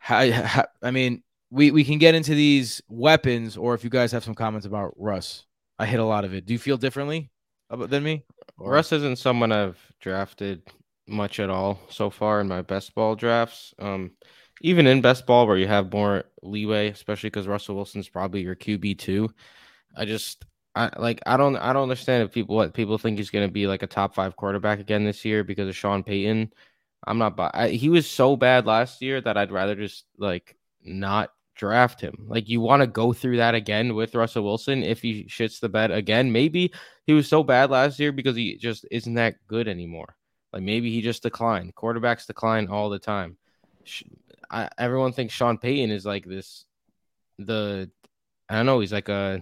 How- 0.03 0.65
I 0.81 0.91
mean, 0.91 1.23
we 1.49 1.71
we 1.71 1.83
can 1.83 1.97
get 1.97 2.13
into 2.15 2.35
these 2.35 2.81
weapons, 2.89 3.55
or 3.55 3.73
if 3.73 3.83
you 3.83 3.89
guys 3.89 4.11
have 4.11 4.23
some 4.23 4.35
comments 4.35 4.65
about 4.65 4.93
Russ, 4.97 5.45
I 5.79 5.85
hit 5.85 5.99
a 5.99 6.05
lot 6.05 6.25
of 6.25 6.33
it. 6.33 6.45
Do 6.45 6.53
you 6.53 6.59
feel 6.59 6.77
differently 6.77 7.31
about, 7.69 7.89
than 7.89 8.03
me? 8.03 8.25
Or- 8.57 8.71
Russ 8.73 8.91
isn't 8.91 9.17
someone 9.17 9.51
I've 9.51 9.79
drafted 10.01 10.61
much 11.07 11.39
at 11.39 11.49
all 11.49 11.79
so 11.89 12.09
far 12.09 12.41
in 12.41 12.47
my 12.47 12.61
best 12.61 12.93
ball 12.95 13.15
drafts. 13.15 13.73
Um, 13.79 14.11
even 14.61 14.87
in 14.87 15.01
best 15.01 15.25
ball 15.25 15.47
where 15.47 15.57
you 15.57 15.67
have 15.67 15.91
more 15.93 16.25
leeway, 16.41 16.89
especially 16.89 17.29
because 17.29 17.47
Russell 17.47 17.75
Wilson's 17.75 18.09
probably 18.09 18.41
your 18.41 18.55
QB 18.55 18.97
two. 18.99 19.29
I 19.95 20.05
just 20.05 20.43
I 20.75 20.89
like 20.97 21.21
I 21.25 21.37
don't 21.37 21.55
I 21.55 21.71
don't 21.71 21.83
understand 21.83 22.23
if 22.23 22.31
people 22.33 22.55
what 22.55 22.73
people 22.73 22.97
think 22.97 23.17
he's 23.17 23.29
going 23.29 23.47
to 23.47 23.51
be 23.51 23.67
like 23.67 23.83
a 23.83 23.87
top 23.87 24.15
five 24.15 24.35
quarterback 24.35 24.79
again 24.79 25.05
this 25.05 25.23
year 25.23 25.43
because 25.43 25.69
of 25.69 25.75
Sean 25.75 26.03
Payton. 26.03 26.51
I'm 27.05 27.17
not. 27.17 27.35
bu- 27.35 27.49
I, 27.53 27.69
he 27.69 27.89
was 27.89 28.09
so 28.09 28.35
bad 28.35 28.65
last 28.65 29.01
year 29.01 29.19
that 29.21 29.37
I'd 29.37 29.51
rather 29.51 29.75
just 29.75 30.05
like 30.17 30.57
not 30.83 31.31
draft 31.55 32.01
him. 32.01 32.25
Like 32.27 32.49
you 32.49 32.61
want 32.61 32.81
to 32.81 32.87
go 32.87 33.13
through 33.13 33.37
that 33.37 33.55
again 33.55 33.95
with 33.95 34.15
Russell 34.15 34.43
Wilson 34.43 34.83
if 34.83 35.01
he 35.01 35.25
shits 35.25 35.59
the 35.59 35.69
bed 35.69 35.91
again. 35.91 36.31
Maybe 36.31 36.73
he 37.05 37.13
was 37.13 37.27
so 37.27 37.43
bad 37.43 37.69
last 37.69 37.99
year 37.99 38.11
because 38.11 38.35
he 38.35 38.55
just 38.55 38.85
isn't 38.91 39.13
that 39.15 39.35
good 39.47 39.67
anymore. 39.67 40.15
Like 40.51 40.63
maybe 40.63 40.91
he 40.91 41.01
just 41.01 41.23
declined. 41.23 41.75
Quarterbacks 41.75 42.27
decline 42.27 42.67
all 42.67 42.89
the 42.89 42.99
time. 42.99 43.37
I, 44.49 44.69
everyone 44.77 45.13
thinks 45.13 45.33
Sean 45.33 45.57
Payton 45.57 45.91
is 45.91 46.05
like 46.05 46.25
this. 46.25 46.65
The 47.39 47.89
I 48.49 48.57
don't 48.57 48.65
know. 48.65 48.79
He's 48.79 48.93
like 48.93 49.09
a. 49.09 49.41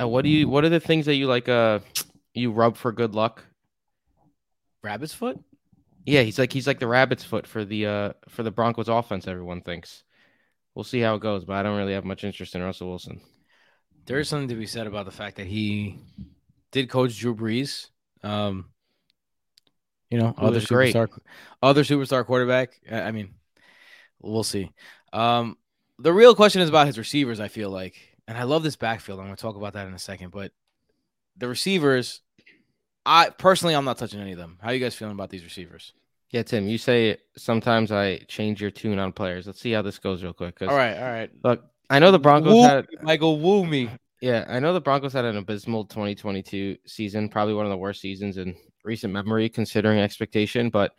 Uh, 0.00 0.08
what 0.08 0.22
do 0.22 0.28
you? 0.28 0.48
What 0.48 0.64
are 0.64 0.68
the 0.68 0.80
things 0.80 1.06
that 1.06 1.14
you 1.14 1.26
like? 1.26 1.48
Uh, 1.48 1.80
you 2.34 2.50
rub 2.50 2.76
for 2.76 2.92
good 2.92 3.14
luck. 3.14 3.42
Rabbit's 4.82 5.14
foot. 5.14 5.42
Yeah, 6.04 6.22
he's 6.22 6.38
like 6.38 6.52
he's 6.52 6.66
like 6.66 6.80
the 6.80 6.86
rabbit's 6.86 7.24
foot 7.24 7.46
for 7.46 7.64
the 7.64 7.86
uh 7.86 8.12
for 8.28 8.42
the 8.42 8.50
Broncos 8.50 8.88
offense. 8.88 9.26
Everyone 9.26 9.60
thinks. 9.62 10.04
We'll 10.74 10.84
see 10.84 11.00
how 11.00 11.14
it 11.14 11.20
goes, 11.20 11.44
but 11.44 11.54
I 11.54 11.62
don't 11.62 11.78
really 11.78 11.92
have 11.92 12.04
much 12.04 12.24
interest 12.24 12.54
in 12.54 12.62
Russell 12.62 12.88
Wilson. 12.88 13.20
There 14.06 14.18
is 14.18 14.28
something 14.28 14.48
to 14.48 14.56
be 14.56 14.66
said 14.66 14.86
about 14.86 15.06
the 15.06 15.12
fact 15.12 15.36
that 15.36 15.46
he 15.46 15.98
did 16.72 16.90
coach 16.90 17.16
Drew 17.16 17.34
Brees. 17.34 17.88
Um, 18.22 18.70
you 20.10 20.18
know, 20.18 20.34
other 20.36 20.56
was 20.56 20.66
great. 20.66 20.96
other 21.62 21.84
superstar 21.84 22.26
quarterback. 22.26 22.70
I 22.90 23.02
I 23.02 23.10
mean, 23.12 23.34
we'll 24.20 24.44
see. 24.44 24.72
Um, 25.12 25.56
the 25.98 26.12
real 26.12 26.34
question 26.34 26.60
is 26.60 26.68
about 26.68 26.86
his 26.86 26.98
receivers. 26.98 27.40
I 27.40 27.48
feel 27.48 27.70
like, 27.70 27.96
and 28.26 28.36
I 28.36 28.42
love 28.42 28.62
this 28.62 28.76
backfield. 28.76 29.20
I'm 29.20 29.26
going 29.26 29.36
to 29.36 29.42
talk 29.42 29.56
about 29.56 29.74
that 29.74 29.86
in 29.86 29.94
a 29.94 29.98
second. 29.98 30.32
But 30.32 30.52
the 31.36 31.48
receivers, 31.48 32.20
I 33.06 33.30
personally, 33.30 33.74
I'm 33.74 33.84
not 33.84 33.98
touching 33.98 34.20
any 34.20 34.32
of 34.32 34.38
them. 34.38 34.58
How 34.62 34.70
are 34.70 34.74
you 34.74 34.80
guys 34.80 34.94
feeling 34.94 35.14
about 35.14 35.30
these 35.30 35.44
receivers? 35.44 35.92
Yeah, 36.30 36.42
Tim, 36.42 36.66
you 36.66 36.78
say 36.78 37.18
sometimes 37.36 37.92
I 37.92 38.18
change 38.26 38.60
your 38.60 38.70
tune 38.70 38.98
on 38.98 39.12
players. 39.12 39.46
Let's 39.46 39.60
see 39.60 39.72
how 39.72 39.82
this 39.82 39.98
goes 39.98 40.22
real 40.22 40.32
quick. 40.32 40.60
All 40.62 40.68
right, 40.68 40.96
all 40.96 41.12
right. 41.12 41.30
Look, 41.44 41.64
I 41.90 41.98
know 41.98 42.10
the 42.10 42.18
Broncos 42.18 42.52
Woo, 42.52 42.62
had 42.62 42.86
Michael, 43.02 43.38
woo 43.38 43.64
me. 43.64 43.88
Yeah, 44.20 44.44
I 44.48 44.58
know 44.58 44.72
the 44.72 44.80
Broncos 44.80 45.12
had 45.12 45.24
an 45.26 45.36
abysmal 45.36 45.84
2022 45.84 46.78
season, 46.86 47.28
probably 47.28 47.54
one 47.54 47.66
of 47.66 47.70
the 47.70 47.76
worst 47.76 48.00
seasons 48.00 48.38
in 48.38 48.56
recent 48.82 49.12
memory, 49.12 49.48
considering 49.48 50.00
expectation. 50.00 50.70
But 50.70 50.92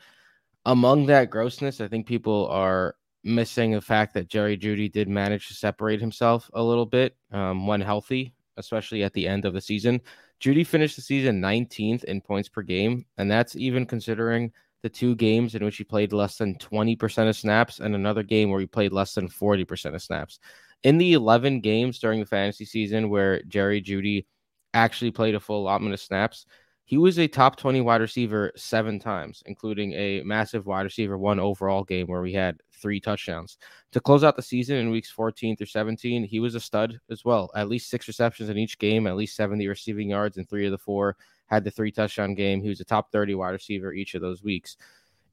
among 0.66 1.08
that 1.08 1.30
grossness, 1.32 1.82
I 1.82 1.88
think 1.88 2.08
people 2.08 2.48
are 2.48 2.96
missing 3.24 3.72
the 3.72 3.82
fact 3.82 4.14
that 4.14 4.30
Jerry 4.30 4.56
Jeudy 4.56 4.92
did 4.92 5.10
manage 5.10 5.48
to 5.48 5.54
separate 5.54 6.00
himself 6.00 6.50
a 6.54 6.62
little 6.64 6.86
bit 6.86 7.16
um, 7.32 7.66
when 7.66 7.82
healthy, 7.82 8.34
especially 8.58 9.04
at 9.04 9.14
the 9.14 9.28
end 9.28 9.44
of 9.44 9.54
the 9.54 9.62
season. 9.62 10.00
Jeudy 10.46 10.64
finished 10.64 10.96
the 10.96 11.02
season 11.02 11.42
19th 11.42 12.04
in 12.04 12.22
points 12.22 12.50
per 12.50 12.62
game, 12.62 13.08
and 13.18 13.32
that's 13.32 13.56
even 13.56 13.88
considering 13.88 14.52
the 14.84 14.90
two 14.90 15.16
games 15.16 15.56
in 15.56 15.66
which 15.66 15.78
he 15.78 15.84
played 15.84 16.14
less 16.14 16.38
than 16.38 16.54
20% 16.60 17.28
of 17.28 17.36
snaps 17.36 17.80
and 17.80 17.96
another 17.96 18.22
game 18.22 18.52
where 18.52 18.60
he 18.60 18.68
played 18.68 18.94
less 18.94 19.16
than 19.16 19.28
40% 19.28 19.96
of 19.96 20.04
snaps. 20.04 20.38
In 20.84 21.00
the 21.00 21.14
11 21.14 21.62
games 21.62 21.98
during 21.98 22.20
the 22.20 22.28
fantasy 22.28 22.64
season 22.64 23.10
where 23.10 23.42
Jerry 23.46 23.82
Jeudy 23.82 24.28
actually 24.72 25.10
played 25.10 25.34
a 25.34 25.40
full 25.40 25.64
allotment 25.64 25.96
of 25.96 26.00
snaps, 26.00 26.46
he 26.88 27.00
was 27.00 27.18
a 27.18 27.28
top 27.28 27.56
20 27.56 27.82
wide 27.82 28.02
receiver 28.02 28.52
seven 28.56 29.00
times, 29.00 29.42
including 29.48 29.94
a 29.94 30.22
massive 30.22 30.68
wide 30.68 30.84
receiver 30.84 31.18
one 31.18 31.40
overall 31.40 31.84
game 31.84 32.06
where 32.06 32.22
we 32.22 32.32
had 32.32 32.62
three 32.72 33.00
touchdowns. 33.00 33.58
To 33.94 34.00
close 34.00 34.24
out 34.24 34.36
the 34.36 34.44
season 34.44 34.78
in 34.78 34.92
weeks 34.92 35.10
14 35.10 35.58
through 35.58 35.66
17, 35.66 36.24
he 36.24 36.40
was 36.40 36.54
a 36.54 36.60
stud 36.60 37.00
as 37.10 37.26
well. 37.26 37.50
At 37.56 37.70
least 37.70 37.90
six 37.90 38.08
receptions 38.08 38.50
in 38.50 38.60
each 38.60 38.78
game, 38.78 39.08
at 39.08 39.16
least 39.16 39.36
70 39.36 39.68
receiving 39.68 40.10
yards 40.10 40.38
in 40.38 40.46
three 40.46 40.68
of 40.68 40.72
the 40.72 40.78
four, 40.78 41.18
had 41.48 41.64
the 41.64 41.72
three 41.72 41.92
touchdown 41.92 42.36
game. 42.36 42.62
He 42.62 42.70
was 42.70 42.82
a 42.82 42.86
top 42.86 43.12
30 43.12 43.34
wide 43.34 43.50
receiver 43.50 43.92
each 43.92 44.14
of 44.14 44.22
those 44.22 44.44
weeks. 44.44 44.78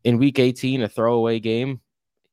In 0.04 0.16
week 0.16 0.38
18, 0.38 0.82
a 0.82 0.88
throwaway 0.88 1.38
game, 1.38 1.82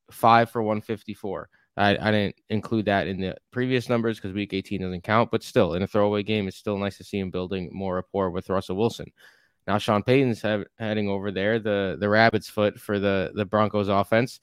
five 0.09 0.49
for 0.49 0.61
154. 0.61 1.49
I, 1.79 1.91
I 1.91 2.11
didn't 2.11 2.35
include 2.49 2.85
that 2.85 3.07
in 3.07 3.21
the 3.21 3.37
previous 3.51 3.87
numbers 3.87 4.17
because 4.17 4.33
week 4.33 4.53
18 4.53 4.81
doesn't 4.81 5.03
count, 5.03 5.31
but 5.31 5.43
still, 5.43 5.75
in 5.75 5.81
a 5.81 5.87
throwaway 5.87 6.23
game, 6.23 6.47
it's 6.49 6.57
still 6.57 6.77
nice 6.77 6.97
to 6.97 7.05
see 7.05 7.17
him 7.17 7.31
building 7.31 7.69
more 7.71 7.95
rapport 7.95 8.31
with 8.31 8.49
Russell 8.49 8.75
Wilson. 8.75 9.09
Now, 9.65 9.77
Sean 9.77 10.03
Payton's 10.03 10.41
have, 10.41 10.65
heading 10.77 11.07
over 11.07 11.31
there, 11.31 11.57
the 11.57 11.95
the 11.97 12.09
rabbit's 12.09 12.49
foot 12.49 12.77
for 12.77 12.99
the 12.99 13.31
the 13.33 13.45
Broncos 13.45 13.87
offense, 13.87 14.41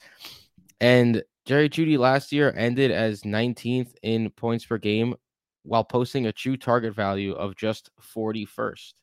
and 0.80 1.22
Jerry 1.44 1.68
Jeudy 1.68 1.98
last 1.98 2.32
year 2.32 2.54
ended 2.56 2.90
as 2.90 3.22
19th 3.22 3.92
in 4.02 4.30
points 4.30 4.64
per 4.64 4.78
game, 4.78 5.14
while 5.62 5.84
posting 5.84 6.24
a 6.24 6.32
true 6.32 6.56
target 6.56 6.94
value 6.94 7.34
of 7.34 7.54
just 7.54 7.90
41st. 8.00 8.94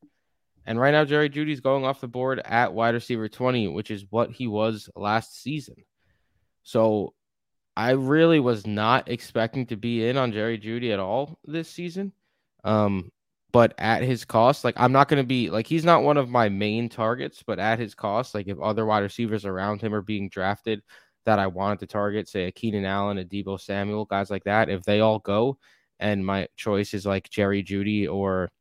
And 0.65 0.79
right 0.79 0.91
now, 0.91 1.05
Jerry 1.05 1.29
Jeudy's 1.29 1.59
going 1.59 1.85
off 1.85 2.01
the 2.01 2.07
board 2.07 2.41
at 2.43 2.73
wide 2.73 2.95
receiver 2.95 3.29
20, 3.29 3.67
which 3.67 3.91
is 3.91 4.05
what 4.09 4.31
he 4.31 4.47
was 4.47 4.89
last 4.95 5.39
season. 5.43 5.75
So 6.63 7.13
I 7.75 7.91
really 7.91 8.39
was 8.39 8.67
not 8.67 9.09
expecting 9.09 9.65
to 9.67 9.75
be 9.75 10.07
in 10.07 10.17
on 10.17 10.31
Jerry 10.31 10.59
Jeudy 10.59 10.91
at 10.91 10.99
all 10.99 11.39
this 11.45 11.69
season. 11.69 12.13
Um, 12.63 13.11
but 13.51 13.73
at 13.77 14.01
his 14.01 14.25
cost, 14.25 14.63
like 14.63 14.75
I'm 14.77 14.91
not 14.91 15.07
going 15.07 15.21
to 15.21 15.27
be 15.27 15.49
like 15.49 15.67
he's 15.67 15.85
not 15.85 16.03
one 16.03 16.17
of 16.17 16.29
my 16.29 16.49
main 16.49 16.89
targets, 16.89 17.43
but 17.45 17.59
at 17.59 17.79
his 17.79 17.93
cost, 17.95 18.33
like 18.33 18.47
if 18.47 18.59
other 18.59 18.85
wide 18.85 19.03
receivers 19.03 19.45
around 19.45 19.81
him 19.81 19.93
are 19.93 20.01
being 20.01 20.29
drafted 20.29 20.81
that 21.25 21.39
I 21.39 21.47
wanted 21.47 21.79
to 21.79 21.87
target, 21.87 22.27
say 22.27 22.45
a 22.45 22.51
Keenan 22.51 22.85
Allen, 22.85 23.19
a 23.19 23.23
Deebo 23.23 23.61
Samuel, 23.61 24.05
guys 24.05 24.29
like 24.29 24.43
that, 24.45 24.69
if 24.69 24.83
they 24.83 24.99
all 24.99 25.19
go, 25.19 25.57
and 25.99 26.25
my 26.25 26.47
choice 26.57 26.93
is 26.93 27.05
like 27.05 27.29
Jerry 27.29 27.63
Jeudy 27.63 28.07
or, 28.11 28.51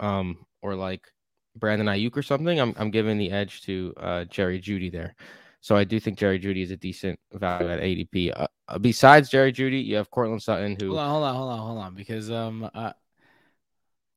um, 0.00 0.44
or 0.62 0.74
like 0.74 1.06
Brandon 1.54 1.86
Aiyuk 1.86 2.16
or 2.16 2.22
something, 2.22 2.58
I'm 2.58 2.74
I'm 2.78 2.90
giving 2.90 3.18
the 3.18 3.30
edge 3.30 3.62
to 3.62 3.94
uh, 3.98 4.24
Jerry 4.24 4.60
Jeudy 4.60 4.90
there. 4.90 5.14
So 5.60 5.76
I 5.76 5.84
do 5.84 5.98
think 5.98 6.18
Jerry 6.18 6.38
Jeudy 6.38 6.62
is 6.62 6.70
a 6.70 6.76
decent 6.76 7.18
value 7.32 7.68
at 7.68 7.80
ADP. 7.80 8.32
Uh, 8.34 8.46
uh, 8.68 8.78
besides 8.78 9.28
Jerry 9.28 9.52
Jeudy, 9.52 9.84
you 9.84 9.96
have 9.96 10.10
Courtland 10.10 10.42
Sutton, 10.42 10.76
who 10.78 10.88
Hold 10.88 10.98
on, 10.98 11.10
hold 11.10 11.24
on, 11.24 11.34
hold 11.34 11.50
on, 11.50 11.58
hold 11.58 11.78
on, 11.78 11.94
because 11.94 12.30
um, 12.30 12.70
uh, 12.74 12.92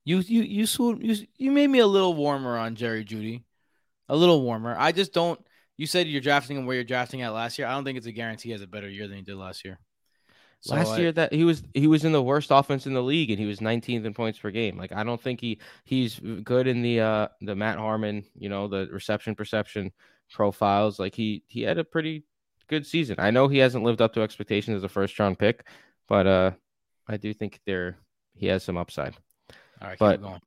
you 0.04 0.18
you 0.20 0.42
you 0.42 0.66
you 1.00 1.16
you 1.36 1.50
made 1.50 1.68
me 1.68 1.80
a 1.80 1.86
little 1.86 2.14
warmer 2.14 2.56
on 2.56 2.74
Jerry 2.74 3.04
Jeudy, 3.04 3.42
a 4.08 4.16
little 4.16 4.42
warmer. 4.42 4.76
I 4.78 4.92
just 4.92 5.12
don't. 5.12 5.40
You 5.76 5.86
said 5.86 6.06
you're 6.06 6.20
drafting 6.20 6.56
him 6.56 6.66
where 6.66 6.76
you're 6.76 6.84
drafting 6.84 7.22
at 7.22 7.30
last 7.30 7.58
year. 7.58 7.66
I 7.66 7.72
don't 7.72 7.84
think 7.84 7.98
it's 7.98 8.06
a 8.06 8.12
guarantee 8.12 8.50
he 8.50 8.52
has 8.52 8.62
a 8.62 8.66
better 8.66 8.88
year 8.88 9.08
than 9.08 9.16
he 9.16 9.22
did 9.22 9.36
last 9.36 9.64
year. 9.64 9.78
So 10.60 10.76
last 10.76 10.90
I- 10.90 10.98
year 10.98 11.12
that 11.12 11.32
he 11.32 11.44
was 11.44 11.64
he 11.74 11.88
was 11.88 12.04
in 12.04 12.12
the 12.12 12.22
worst 12.22 12.50
offense 12.52 12.86
in 12.86 12.94
the 12.94 13.02
league 13.02 13.30
and 13.30 13.38
he 13.38 13.46
was 13.46 13.58
19th 13.58 14.04
in 14.04 14.14
points 14.14 14.38
per 14.38 14.50
game. 14.52 14.76
Like 14.76 14.92
I 14.92 15.02
don't 15.02 15.20
think 15.20 15.40
he 15.40 15.58
he's 15.84 16.20
good 16.20 16.68
in 16.68 16.82
the 16.82 17.00
uh 17.00 17.28
the 17.40 17.56
Matt 17.56 17.78
Harmon, 17.78 18.24
you 18.38 18.48
know, 18.48 18.68
the 18.68 18.88
reception 18.92 19.34
perception 19.34 19.90
profiles. 20.32 20.98
Like 20.98 21.14
he 21.14 21.42
he 21.46 21.62
had 21.62 21.78
a 21.78 21.84
pretty 21.84 22.24
good 22.68 22.86
season. 22.86 23.16
I 23.18 23.30
know 23.30 23.48
he 23.48 23.58
hasn't 23.58 23.84
lived 23.84 24.00
up 24.00 24.14
to 24.14 24.22
expectations 24.22 24.76
as 24.76 24.84
a 24.84 24.88
first 24.88 25.18
round 25.18 25.38
pick, 25.38 25.66
but 26.08 26.26
uh 26.26 26.50
I 27.08 27.16
do 27.16 27.34
think 27.34 27.60
there 27.66 27.98
he 28.34 28.46
has 28.46 28.62
some 28.62 28.76
upside. 28.76 29.14
all 29.80 29.88
right, 29.88 29.98
but- 29.98 30.12
keep 30.16 30.22
going. 30.22 30.40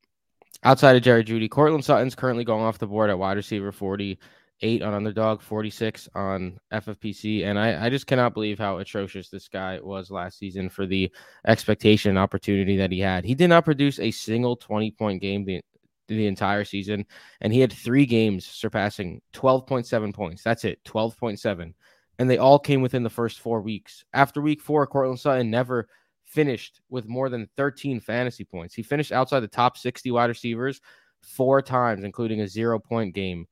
Outside 0.63 0.96
of 0.96 1.04
Jerry 1.04 1.24
Jeudy, 1.24 1.48
Courtland 1.48 1.86
Sutton's 1.86 2.15
currently 2.15 2.44
going 2.44 2.63
off 2.63 2.80
the 2.80 2.88
board 2.88 3.12
at 3.12 3.20
wide 3.20 3.38
receiver 3.38 3.72
48 3.72 4.82
on 4.82 4.94
underdog, 4.96 5.42
46 5.42 6.10
on 6.15 6.60
FFPC. 6.74 7.46
And 7.46 7.60
I, 7.60 7.86
I 7.86 7.89
just 7.92 8.08
cannot 8.08 8.34
believe 8.34 8.58
how 8.58 8.80
atrocious 8.80 9.30
this 9.30 9.48
guy 9.48 9.80
was 9.80 10.10
last 10.10 10.39
season 10.39 10.70
for 10.70 10.88
the 10.88 11.12
expectation 11.46 12.10
and 12.10 12.18
opportunity 12.18 12.77
that 12.77 12.92
he 12.92 13.00
had. 13.00 13.25
He 13.25 13.36
did 13.36 13.50
not 13.50 13.65
produce 13.65 14.00
a 14.00 14.10
single 14.10 14.56
20 14.56 14.89
point 14.92 15.22
game 15.22 15.46
the, 15.46 15.62
the 16.08 16.28
entire 16.28 16.64
season. 16.64 17.06
And 17.42 17.52
he 17.52 17.60
had 17.60 17.74
three 17.74 18.06
games 18.06 18.46
surpassing 18.46 19.22
12.7 19.34 20.14
points. 20.14 20.44
That's 20.44 20.66
it, 20.66 20.84
12.7. 20.86 21.74
And 22.18 22.30
they 22.30 22.38
all 22.38 22.60
came 22.60 22.82
within 22.82 23.04
the 23.04 23.10
first 23.10 23.40
four 23.40 23.62
weeks. 23.62 24.06
After 24.14 24.42
week 24.42 24.62
four, 24.62 24.88
Courtland 24.88 25.20
Sutton 25.20 25.50
never 25.50 25.88
finished 26.24 26.82
with 26.90 27.08
more 27.08 27.30
than 27.30 27.50
13 27.56 28.00
fantasy 28.00 28.44
points. 28.44 28.74
He 28.74 28.84
finished 28.84 29.12
outside 29.12 29.42
the 29.42 29.48
top 29.48 29.78
60 29.78 30.12
wide 30.12 30.30
receivers 30.30 30.82
four 31.22 31.62
times, 31.62 32.04
including 32.04 32.42
a 32.42 32.48
zero 32.48 32.80
point 32.80 33.14
game. 33.14 33.48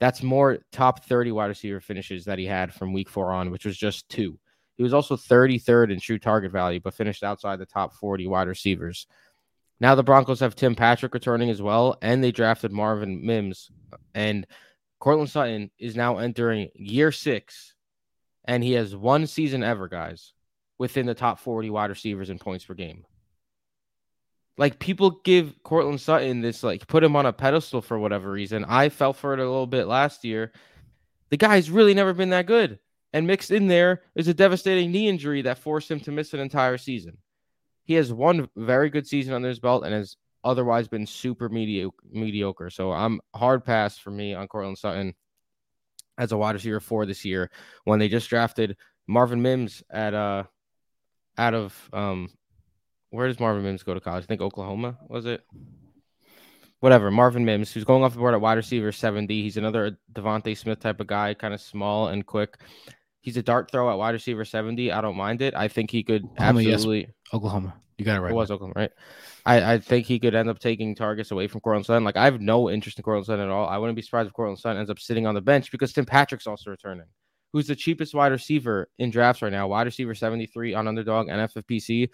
That's 0.00 0.22
more 0.22 0.58
top 0.72 1.04
30 1.04 1.32
wide 1.32 1.46
receiver 1.46 1.80
finishes 1.80 2.24
that 2.24 2.38
he 2.38 2.46
had 2.46 2.74
from 2.74 2.92
week 2.92 3.08
four 3.08 3.32
on, 3.32 3.50
which 3.50 3.64
was 3.64 3.76
just 3.76 4.08
two. 4.08 4.38
He 4.76 4.82
was 4.82 4.94
also 4.94 5.16
33rd 5.16 5.92
in 5.92 6.00
true 6.00 6.18
target 6.18 6.50
value, 6.50 6.80
but 6.80 6.94
finished 6.94 7.22
outside 7.22 7.58
the 7.58 7.66
top 7.66 7.94
40 7.94 8.26
wide 8.26 8.48
receivers. 8.48 9.06
Now 9.82 9.96
the 9.96 10.04
Broncos 10.04 10.38
have 10.38 10.54
Tim 10.54 10.76
Patrick 10.76 11.12
returning 11.12 11.50
as 11.50 11.60
well, 11.60 11.98
and 12.00 12.22
they 12.22 12.30
drafted 12.30 12.70
Marvin 12.70 13.26
Mims. 13.26 13.68
And 14.14 14.46
Courtland 15.00 15.28
Sutton 15.28 15.72
is 15.76 15.96
now 15.96 16.18
entering 16.18 16.68
year 16.76 17.10
six, 17.10 17.74
and 18.44 18.62
he 18.62 18.74
has 18.74 18.94
one 18.94 19.26
season 19.26 19.64
ever, 19.64 19.88
guys, 19.88 20.34
within 20.78 21.06
the 21.06 21.14
top 21.14 21.40
40 21.40 21.70
wide 21.70 21.90
receivers 21.90 22.30
in 22.30 22.38
points 22.38 22.64
per 22.64 22.74
game. 22.74 23.04
Like 24.56 24.78
people 24.78 25.20
give 25.24 25.60
Courtland 25.64 26.00
Sutton 26.00 26.42
this, 26.42 26.62
like 26.62 26.86
put 26.86 27.02
him 27.02 27.16
on 27.16 27.26
a 27.26 27.32
pedestal 27.32 27.82
for 27.82 27.98
whatever 27.98 28.30
reason. 28.30 28.64
I 28.64 28.88
fell 28.88 29.12
for 29.12 29.32
it 29.32 29.40
a 29.40 29.50
little 29.50 29.66
bit 29.66 29.88
last 29.88 30.24
year. 30.24 30.52
The 31.30 31.36
guy's 31.36 31.70
really 31.72 31.94
never 31.94 32.14
been 32.14 32.30
that 32.30 32.46
good. 32.46 32.78
And 33.12 33.26
mixed 33.26 33.50
in 33.50 33.66
there 33.66 34.02
is 34.14 34.28
a 34.28 34.34
devastating 34.34 34.92
knee 34.92 35.08
injury 35.08 35.42
that 35.42 35.58
forced 35.58 35.90
him 35.90 35.98
to 36.00 36.12
miss 36.12 36.34
an 36.34 36.40
entire 36.40 36.78
season. 36.78 37.18
He 37.84 37.94
has 37.94 38.12
one 38.12 38.48
very 38.56 38.90
good 38.90 39.06
season 39.06 39.34
under 39.34 39.48
his 39.48 39.60
belt 39.60 39.84
and 39.84 39.94
has 39.94 40.16
otherwise 40.44 40.88
been 40.88 41.06
super 41.06 41.48
mediocre. 41.48 42.04
mediocre. 42.10 42.70
So 42.70 42.92
I'm 42.92 43.20
hard 43.34 43.64
pass 43.64 43.98
for 43.98 44.10
me 44.10 44.34
on 44.34 44.48
Courtland 44.48 44.78
Sutton 44.78 45.14
as 46.18 46.32
a 46.32 46.36
wide 46.36 46.54
receiver 46.54 46.80
for 46.80 47.06
this 47.06 47.24
year 47.24 47.50
when 47.84 47.98
they 47.98 48.08
just 48.08 48.28
drafted 48.28 48.76
Marvin 49.06 49.42
Mims 49.42 49.82
at 49.90 50.14
uh 50.14 50.44
out 51.38 51.54
of 51.54 51.90
um 51.92 52.28
where 53.10 53.26
does 53.26 53.40
Marvin 53.40 53.62
Mims 53.62 53.82
go 53.82 53.94
to 53.94 54.00
college? 54.00 54.24
I 54.24 54.26
think 54.26 54.40
Oklahoma 54.40 54.98
was 55.08 55.26
it? 55.26 55.44
Whatever. 56.80 57.10
Marvin 57.10 57.44
Mims, 57.44 57.70
who's 57.70 57.84
going 57.84 58.02
off 58.02 58.14
the 58.14 58.18
board 58.18 58.34
at 58.34 58.40
wide 58.40 58.54
receiver 58.54 58.90
70. 58.90 59.42
He's 59.42 59.56
another 59.56 59.98
DeVonta 60.12 60.56
Smith 60.56 60.80
type 60.80 60.98
of 60.98 61.06
guy, 61.06 61.34
kind 61.34 61.54
of 61.54 61.60
small 61.60 62.08
and 62.08 62.26
quick. 62.26 62.58
He's 63.22 63.36
a 63.36 63.42
dart 63.42 63.70
throw 63.70 63.90
at 63.90 63.96
wide 63.96 64.10
receiver 64.10 64.44
70. 64.44 64.92
I 64.92 65.00
don't 65.00 65.16
mind 65.16 65.40
it. 65.42 65.54
I 65.54 65.68
think 65.68 65.90
he 65.90 66.02
could 66.02 66.24
Oklahoma, 66.24 66.62
yes. 66.62 66.74
absolutely 66.74 67.14
Oklahoma. 67.32 67.74
You 67.96 68.04
got 68.04 68.14
it 68.14 68.18
it 68.18 68.20
right. 68.20 68.34
was 68.34 68.50
Oklahoma, 68.50 68.74
right? 68.76 68.90
I, 69.46 69.74
I 69.74 69.78
think 69.78 70.06
he 70.06 70.18
could 70.18 70.34
end 70.34 70.48
up 70.48 70.58
taking 70.58 70.94
targets 70.94 71.30
away 71.30 71.46
from 71.46 71.60
Courtland 71.60 71.86
Sutton. 71.86 72.04
Like 72.04 72.16
I 72.16 72.24
have 72.24 72.40
no 72.40 72.68
interest 72.68 72.98
in 72.98 73.04
Courtland 73.04 73.26
Sutton 73.26 73.44
at 73.44 73.50
all. 73.50 73.68
I 73.68 73.78
wouldn't 73.78 73.96
be 73.96 74.02
surprised 74.02 74.26
if 74.26 74.32
Courtland 74.32 74.58
Sutton 74.58 74.78
ends 74.78 74.90
up 74.90 74.98
sitting 74.98 75.26
on 75.26 75.34
the 75.34 75.40
bench 75.40 75.70
because 75.70 75.92
Tim 75.92 76.04
Patrick's 76.04 76.48
also 76.48 76.70
returning, 76.70 77.06
who's 77.52 77.68
the 77.68 77.76
cheapest 77.76 78.12
wide 78.12 78.32
receiver 78.32 78.88
in 78.98 79.10
drafts 79.10 79.40
right 79.40 79.52
now. 79.52 79.68
Wide 79.68 79.86
receiver 79.86 80.14
73 80.14 80.74
on 80.74 80.88
underdog 80.88 81.28
and 81.28 81.48
FFPC. 81.48 82.08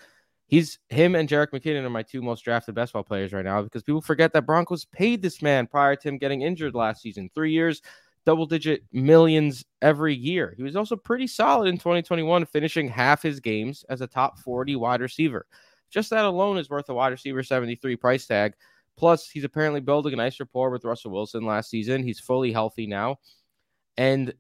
He's 0.47 0.79
him 0.89 1.15
and 1.15 1.29
Jerick 1.29 1.51
McKinnon 1.53 1.85
are 1.85 1.91
my 1.91 2.03
two 2.03 2.23
most 2.23 2.43
drafted 2.43 2.75
best 2.75 2.95
ball 2.95 3.03
players 3.03 3.33
right 3.33 3.45
now 3.45 3.63
because 3.63 3.83
people 3.83 4.01
forget 4.01 4.33
that 4.33 4.47
Broncos 4.47 4.87
paid 4.87 5.23
this 5.23 5.43
man 5.43 5.67
prior 5.67 5.97
to 5.97 6.09
him 6.09 6.19
getting 6.19 6.43
injured 6.43 6.75
last 6.75 7.03
season. 7.03 7.31
Three 7.35 7.53
years, 7.53 7.83
double 8.25 8.47
digit 8.47 8.83
millions 8.93 9.65
every 9.83 10.15
year. 10.15 10.55
He 10.57 10.63
was 10.63 10.77
also 10.77 10.97
pretty 10.97 11.27
solid 11.27 11.69
in 11.69 11.77
2021, 11.77 12.47
finishing 12.47 12.89
half 12.89 13.23
his 13.23 13.41
games 13.41 13.85
as 13.89 14.01
a 14.01 14.07
top 14.07 14.39
40 14.39 14.77
wide 14.77 15.01
receiver. 15.01 15.47
Just 15.91 16.11
that 16.11 16.25
alone 16.25 16.59
is 16.59 16.69
worth 16.69 16.89
a 16.89 16.95
wide 16.95 17.13
receiver 17.13 17.43
73 17.43 17.97
price 17.97 18.27
tag. 18.27 18.55
Plus, 18.97 19.29
he's 19.29 19.45
apparently 19.45 19.81
building 19.81 20.13
a 20.13 20.17
nice 20.17 20.41
rapport 20.41 20.71
with 20.71 20.85
Russell 20.85 21.13
Wilson 21.13 21.47
last 21.47 21.71
season. 21.71 22.03
He's 22.03 22.21
fully 22.21 22.53
healthy 22.53 22.87
now. 22.87 23.19
And 23.97 24.35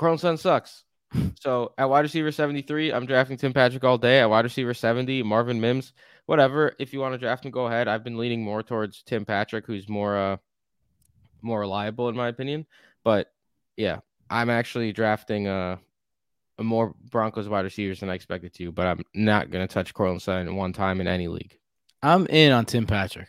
Sutton 0.00 0.38
sucks. 0.38 0.84
So 1.40 1.72
at 1.78 1.88
wide 1.88 2.00
receiver 2.00 2.32
73, 2.32 2.92
I'm 2.92 3.06
drafting 3.06 3.36
Tim 3.36 3.52
Patrick 3.52 3.84
all 3.84 3.96
day. 3.96 4.20
At 4.20 4.28
wide 4.28 4.44
receiver 4.44 4.74
70, 4.74 5.22
Marvin 5.22 5.60
Mims, 5.60 5.92
whatever. 6.26 6.74
If 6.80 6.92
you 6.92 6.98
want 6.98 7.14
to 7.14 7.18
draft 7.18 7.44
him, 7.44 7.52
go 7.52 7.66
ahead. 7.66 7.88
I've 7.88 8.02
been 8.02 8.18
leaning 8.18 8.42
more 8.42 8.62
towards 8.62 9.02
Tim 9.02 9.24
Patrick, 9.24 9.66
who's 9.66 9.88
more 9.88 10.16
uh 10.16 10.36
more 11.46 11.60
reliable 11.60 12.08
in 12.08 12.16
my 12.16 12.28
opinion. 12.28 12.66
But 13.04 13.32
yeah, 13.76 14.00
I'm 14.28 14.50
actually 14.50 14.92
drafting 14.92 15.46
uh 15.46 15.76
a 16.58 16.64
more 16.64 16.94
Broncos 17.10 17.48
wide 17.48 17.64
receivers 17.64 18.00
than 18.00 18.10
I 18.10 18.14
expected 18.14 18.54
to, 18.54 18.72
but 18.72 18.86
I'm 18.86 19.02
not 19.14 19.50
gonna 19.50 19.68
touch 19.68 19.94
Courtland 19.94 20.22
Sutton 20.22 20.56
one 20.56 20.72
time 20.72 21.00
in 21.00 21.06
any 21.06 21.28
league. 21.28 21.58
I'm 22.02 22.26
in 22.26 22.52
on 22.52 22.64
Tim 22.64 22.86
Patrick. 22.86 23.28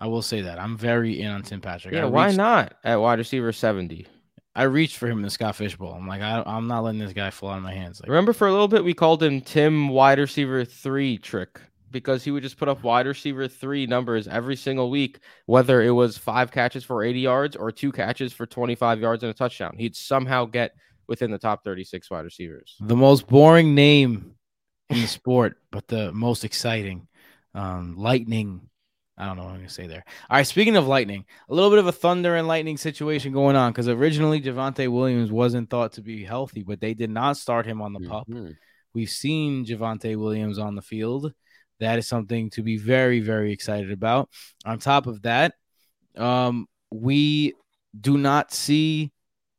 I 0.00 0.06
will 0.06 0.22
say 0.22 0.40
that. 0.42 0.58
I'm 0.58 0.76
very 0.76 1.20
in 1.20 1.30
on 1.30 1.42
Tim 1.42 1.60
Patrick. 1.60 1.94
Yeah, 1.94 2.02
I 2.02 2.06
why 2.06 2.32
not 2.32 2.74
at 2.82 2.96
wide 3.00 3.18
receiver 3.18 3.52
70? 3.52 4.06
I 4.54 4.64
reached 4.64 4.96
for 4.96 5.06
him 5.06 5.18
in 5.18 5.22
the 5.22 5.30
Scott 5.30 5.56
Fish 5.56 5.76
Bowl. 5.76 5.92
I'm 5.92 6.06
like, 6.06 6.20
I, 6.20 6.42
I'm 6.44 6.66
not 6.66 6.84
letting 6.84 7.00
this 7.00 7.14
guy 7.14 7.30
fall 7.30 7.50
out 7.50 7.56
of 7.56 7.62
my 7.62 7.72
hands. 7.72 8.00
Like, 8.00 8.10
Remember 8.10 8.32
for 8.32 8.46
a 8.46 8.52
little 8.52 8.68
bit 8.68 8.84
we 8.84 8.94
called 8.94 9.22
him 9.22 9.40
Tim 9.40 9.88
wide 9.88 10.18
receiver 10.18 10.64
three 10.64 11.18
trick 11.18 11.60
because 11.92 12.24
he 12.24 12.30
would 12.30 12.42
just 12.42 12.56
put 12.56 12.68
up 12.68 12.82
wide 12.82 13.06
receiver 13.06 13.46
three 13.46 13.86
numbers 13.86 14.26
every 14.26 14.56
single 14.56 14.90
week, 14.90 15.20
whether 15.46 15.82
it 15.82 15.90
was 15.90 16.18
five 16.18 16.50
catches 16.50 16.82
for 16.84 17.04
80 17.04 17.20
yards 17.20 17.54
or 17.56 17.70
two 17.70 17.92
catches 17.92 18.32
for 18.32 18.46
25 18.46 19.00
yards 19.00 19.22
and 19.22 19.30
a 19.30 19.34
touchdown. 19.34 19.76
He'd 19.78 19.94
somehow 19.94 20.46
get 20.46 20.72
within 21.06 21.30
the 21.30 21.38
top 21.38 21.62
36 21.64 22.10
wide 22.10 22.24
receivers. 22.24 22.76
the 22.80 22.96
most 22.96 23.26
boring 23.26 23.74
name 23.74 24.32
in 24.90 25.00
the 25.00 25.06
sport, 25.06 25.58
but 25.70 25.86
the 25.86 26.10
most 26.12 26.44
exciting. 26.44 27.06
Um, 27.54 27.96
lightning. 27.96 28.62
I 29.18 29.26
don't 29.26 29.36
know 29.36 29.42
what 29.44 29.50
I'm 29.50 29.56
gonna 29.58 29.68
say 29.68 29.86
there. 29.86 30.04
All 30.30 30.38
right, 30.38 30.46
speaking 30.46 30.76
of 30.76 30.86
lightning, 30.86 31.26
a 31.50 31.54
little 31.54 31.68
bit 31.70 31.78
of 31.78 31.86
a 31.86 31.92
thunder 31.92 32.34
and 32.34 32.48
lightning 32.48 32.78
situation 32.78 33.32
going 33.32 33.56
on 33.56 33.70
because 33.72 33.86
originally 33.88 34.40
Javonte 34.40 34.88
Williams 34.88 35.30
wasn't 35.30 35.68
thought 35.68 35.92
to 35.92 36.02
be 36.02 36.24
healthy, 36.24 36.62
but 36.62 36.80
they 36.80 36.94
did 36.94 37.10
not 37.10 37.36
start 37.36 37.66
him 37.66 37.82
on 37.82 37.92
the 37.92 38.00
pup. 38.00 38.26
Mhm. 38.28 38.56
We've 38.94 39.10
seen 39.10 39.66
Javonte 39.66 40.16
Williams 40.16 40.58
on 40.58 40.74
the 40.76 40.82
field. 40.82 41.32
That 41.82 41.98
is 41.98 42.06
something 42.06 42.50
to 42.50 42.62
be 42.62 42.78
very, 42.78 43.20
very 43.20 43.52
excited 43.52 43.90
about. 43.90 44.30
On 44.64 44.78
top 44.78 45.06
of 45.06 45.22
that, 45.22 45.54
um, 46.16 46.66
we 46.90 47.54
do 47.98 48.16
not 48.16 48.52
see. 48.52 49.10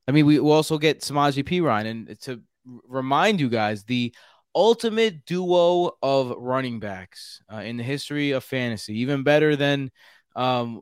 I 0.07 0.11
mean, 0.11 0.25
we 0.25 0.39
also 0.39 0.77
get 0.77 1.01
Samaje 1.01 1.43
Perine, 1.43 1.85
and 1.85 2.19
to 2.21 2.41
remind 2.87 3.39
you 3.39 3.49
guys, 3.49 3.83
the 3.83 4.13
ultimate 4.55 5.25
duo 5.25 5.91
of 6.01 6.33
running 6.37 6.79
backs 6.79 7.41
uh, 7.51 7.57
in 7.57 7.77
the 7.77 7.83
history 7.83 8.31
of 8.31 8.43
fantasy, 8.43 8.99
even 8.99 9.23
better 9.23 9.55
than 9.55 9.91
um, 10.35 10.81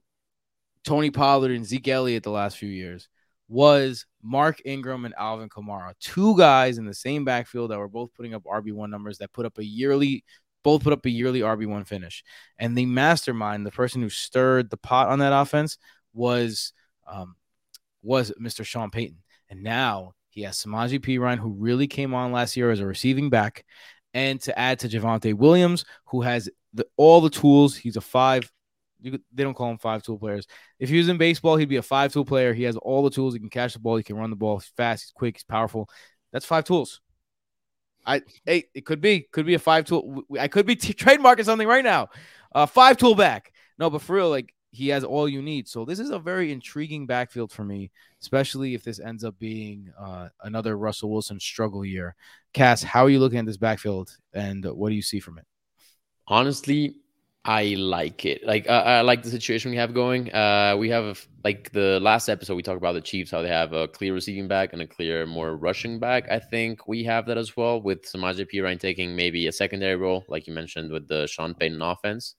Tony 0.83 1.09
Pollard 1.09 1.51
and 1.51 1.65
Zeke 1.65 1.87
Elliott 1.87 2.23
the 2.23 2.31
last 2.31 2.57
few 2.57 2.69
years, 2.69 3.07
was 3.47 4.05
Mark 4.23 4.61
Ingram 4.65 5.05
and 5.05 5.13
Alvin 5.17 5.49
Kamara. 5.49 5.93
Two 5.99 6.37
guys 6.37 6.77
in 6.77 6.85
the 6.85 6.93
same 6.93 7.25
backfield 7.25 7.71
that 7.71 7.79
were 7.79 7.87
both 7.87 8.13
putting 8.13 8.33
up 8.33 8.43
RB1 8.43 8.89
numbers 8.89 9.17
that 9.19 9.33
put 9.33 9.45
up 9.45 9.57
a 9.57 9.65
yearly, 9.65 10.23
both 10.63 10.83
put 10.83 10.93
up 10.93 11.05
a 11.05 11.09
yearly 11.09 11.41
RB1 11.41 11.87
finish. 11.87 12.23
And 12.57 12.77
the 12.77 12.85
mastermind, 12.85 13.65
the 13.65 13.71
person 13.71 14.01
who 14.01 14.09
stirred 14.09 14.69
the 14.69 14.77
pot 14.77 15.09
on 15.09 15.19
that 15.19 15.33
offense, 15.33 15.77
was 16.13 16.73
um, 17.07 17.35
was 18.01 18.31
Mr. 18.39 18.65
Sean 18.65 18.89
Payton. 18.89 19.17
And 19.49 19.63
now 19.63 20.13
he 20.29 20.41
has 20.43 20.57
Samaje 20.57 20.99
Perine, 20.99 21.37
who 21.37 21.49
really 21.49 21.87
came 21.87 22.13
on 22.13 22.31
last 22.31 22.55
year 22.55 22.71
as 22.71 22.79
a 22.79 22.85
receiving 22.85 23.29
back, 23.29 23.65
and 24.13 24.41
to 24.41 24.57
add 24.57 24.79
to 24.79 24.89
Javonte 24.89 25.33
Williams, 25.33 25.85
who 26.05 26.21
has 26.21 26.49
the, 26.73 26.85
all 26.97 27.21
the 27.21 27.29
tools. 27.29 27.75
He's 27.75 27.97
a 27.97 28.01
five. 28.01 28.51
You, 29.01 29.19
they 29.33 29.43
don't 29.43 29.55
call 29.55 29.71
him 29.71 29.77
five 29.77 30.03
tool 30.03 30.19
players. 30.19 30.47
If 30.79 30.89
he 30.89 30.97
was 30.97 31.09
in 31.09 31.17
baseball, 31.17 31.57
he'd 31.57 31.69
be 31.69 31.77
a 31.77 31.81
five 31.81 32.13
tool 32.13 32.25
player. 32.25 32.53
He 32.53 32.63
has 32.63 32.77
all 32.77 33.03
the 33.03 33.09
tools. 33.09 33.33
He 33.33 33.39
can 33.39 33.49
catch 33.49 33.73
the 33.73 33.79
ball. 33.79 33.97
He 33.97 34.03
can 34.03 34.15
run 34.15 34.29
the 34.29 34.35
ball. 34.35 34.59
He's 34.59 34.71
fast. 34.77 35.03
He's 35.03 35.11
quick. 35.11 35.37
He's 35.37 35.43
powerful. 35.43 35.89
That's 36.31 36.45
five 36.45 36.63
tools. 36.63 37.01
I 38.05 38.21
hey, 38.45 38.65
it 38.73 38.85
could 38.85 39.01
be 39.01 39.21
could 39.31 39.45
be 39.45 39.53
a 39.53 39.59
five 39.59 39.85
tool. 39.85 40.23
I 40.39 40.47
could 40.47 40.65
be 40.65 40.75
t- 40.75 40.93
trademarking 40.93 41.45
something 41.45 41.67
right 41.67 41.83
now. 41.83 42.09
Uh, 42.53 42.65
five 42.65 42.97
tool 42.97 43.15
back. 43.15 43.53
No, 43.77 43.89
but 43.89 44.01
for 44.01 44.15
real, 44.15 44.29
like 44.29 44.53
he 44.71 44.89
has 44.89 45.03
all 45.03 45.27
you 45.27 45.41
need. 45.41 45.67
So 45.67 45.85
this 45.85 45.99
is 45.99 46.11
a 46.11 46.19
very 46.19 46.51
intriguing 46.51 47.05
backfield 47.05 47.51
for 47.51 47.63
me, 47.63 47.91
especially 48.21 48.73
if 48.73 48.83
this 48.83 48.99
ends 48.99 49.23
up 49.23 49.37
being 49.37 49.91
uh, 49.99 50.29
another 50.43 50.77
Russell 50.77 51.11
Wilson 51.11 51.39
struggle 51.39 51.83
year. 51.83 52.15
Cass, 52.53 52.81
how 52.83 53.05
are 53.05 53.09
you 53.09 53.19
looking 53.19 53.39
at 53.39 53.45
this 53.45 53.57
backfield, 53.57 54.17
and 54.33 54.65
what 54.65 54.89
do 54.89 54.95
you 54.95 55.01
see 55.01 55.19
from 55.19 55.37
it? 55.37 55.45
honestly 56.27 56.95
i 57.43 57.73
like 57.77 58.23
it. 58.25 58.45
Like 58.45 58.69
i 58.69 59.01
like 59.01 59.23
the 59.23 59.29
situation 59.29 59.71
we 59.71 59.77
have 59.77 59.93
going. 59.93 60.31
Uh 60.33 60.75
we 60.77 60.89
have 60.89 61.25
like 61.43 61.71
the 61.71 61.99
last 61.99 62.29
episode 62.29 62.55
we 62.55 62.61
talked 62.61 62.77
about 62.77 62.93
the 62.93 63.01
chiefs 63.01 63.31
how 63.31 63.41
they 63.41 63.47
have 63.49 63.73
a 63.73 63.87
clear 63.87 64.13
receiving 64.13 64.47
back 64.47 64.73
and 64.73 64.81
a 64.81 64.87
clear 64.87 65.25
more 65.25 65.55
rushing 65.57 65.99
back. 65.99 66.29
I 66.29 66.37
think 66.39 66.87
we 66.87 67.03
have 67.05 67.25
that 67.25 67.37
as 67.39 67.57
well 67.57 67.81
with 67.81 68.03
samaje 68.03 68.47
Perine 68.51 68.79
taking 68.79 69.15
maybe 69.15 69.47
a 69.47 69.51
secondary 69.51 69.95
role 69.95 70.23
like 70.27 70.45
you 70.45 70.53
mentioned 70.53 70.91
with 70.91 71.07
the 71.07 71.25
sean 71.27 71.55
payton 71.55 71.81
offense. 71.81 72.35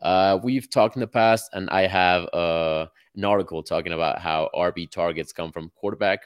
Uh 0.00 0.38
we've 0.42 0.70
talked 0.70 0.94
in 0.94 1.00
the 1.00 1.08
past 1.08 1.50
and 1.52 1.68
i 1.70 1.86
have 1.86 2.24
uh 2.32 2.86
an 3.16 3.24
article 3.24 3.64
talking 3.64 3.92
about 3.92 4.20
how 4.20 4.48
rb 4.54 4.88
targets 4.88 5.32
come 5.32 5.50
from 5.50 5.70
quarterback 5.74 6.20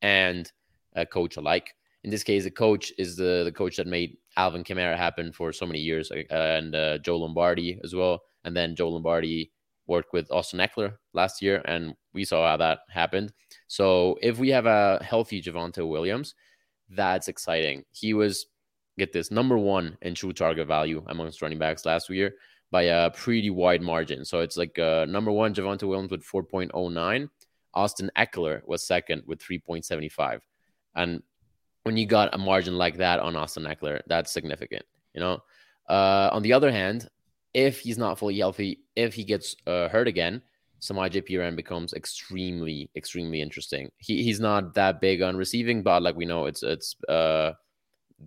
and 0.00 0.50
coach 1.10 1.36
alike 1.36 1.74
in 2.04 2.10
this 2.10 2.22
case, 2.22 2.44
the 2.44 2.50
coach 2.50 2.92
is 2.98 3.16
the 3.16 3.42
the 3.44 3.52
coach 3.52 3.76
that 3.76 3.86
made 3.86 4.16
Alvin 4.36 4.64
Kamara 4.64 4.96
happen 4.96 5.32
for 5.32 5.52
so 5.52 5.66
many 5.66 5.80
years, 5.80 6.10
uh, 6.10 6.22
and 6.30 6.74
uh, 6.74 6.98
Joe 6.98 7.18
Lombardi 7.18 7.80
as 7.82 7.94
well. 7.94 8.22
And 8.44 8.56
then 8.56 8.76
Joe 8.76 8.90
Lombardi 8.90 9.50
worked 9.86 10.12
with 10.12 10.30
Austin 10.30 10.60
Ekeler 10.60 10.94
last 11.12 11.42
year, 11.42 11.62
and 11.64 11.94
we 12.12 12.24
saw 12.24 12.48
how 12.48 12.56
that 12.58 12.80
happened. 12.90 13.32
So 13.66 14.16
if 14.22 14.38
we 14.38 14.50
have 14.50 14.66
a 14.66 15.02
healthy 15.02 15.42
Javonte 15.42 15.86
Williams, 15.88 16.34
that's 16.88 17.28
exciting. 17.28 17.84
He 17.90 18.14
was 18.14 18.46
get 18.98 19.12
this 19.12 19.30
number 19.30 19.56
one 19.56 19.96
in 20.02 20.14
true 20.14 20.32
target 20.32 20.66
value 20.66 21.04
amongst 21.06 21.40
running 21.40 21.58
backs 21.58 21.86
last 21.86 22.10
year 22.10 22.34
by 22.70 22.82
a 22.82 23.10
pretty 23.10 23.50
wide 23.50 23.82
margin. 23.82 24.24
So 24.24 24.40
it's 24.40 24.56
like 24.56 24.78
uh, 24.78 25.06
number 25.08 25.30
one 25.30 25.54
Javonte 25.54 25.84
Williams 25.84 26.10
with 26.10 26.24
4.09. 26.24 27.28
Austin 27.74 28.10
Ekeler 28.16 28.60
was 28.66 28.86
second 28.86 29.22
with 29.26 29.40
3.75. 29.40 30.40
And 30.94 31.22
when 31.84 31.96
you 31.96 32.06
got 32.06 32.34
a 32.34 32.38
margin 32.38 32.76
like 32.76 32.96
that 32.98 33.20
on 33.20 33.36
Austin 33.36 33.64
Ekeler, 33.64 34.00
that's 34.06 34.32
significant. 34.32 34.84
You 35.14 35.20
know. 35.20 35.42
Uh, 35.88 36.28
on 36.32 36.42
the 36.42 36.52
other 36.52 36.70
hand, 36.70 37.08
if 37.54 37.80
he's 37.80 37.96
not 37.96 38.18
fully 38.18 38.38
healthy, 38.38 38.80
if 38.94 39.14
he 39.14 39.24
gets 39.24 39.56
uh, 39.66 39.88
hurt 39.88 40.06
again, 40.06 40.42
Samaje 40.80 41.26
Perine 41.26 41.56
becomes 41.56 41.92
extremely, 41.92 42.90
extremely 42.94 43.40
interesting. 43.40 43.90
He 43.98 44.22
he's 44.22 44.40
not 44.40 44.74
that 44.74 45.00
big 45.00 45.22
on 45.22 45.36
receiving, 45.36 45.82
but 45.82 46.02
like 46.02 46.14
we 46.14 46.24
know, 46.24 46.46
it's 46.46 46.62
it's 46.62 46.94
uh 47.08 47.52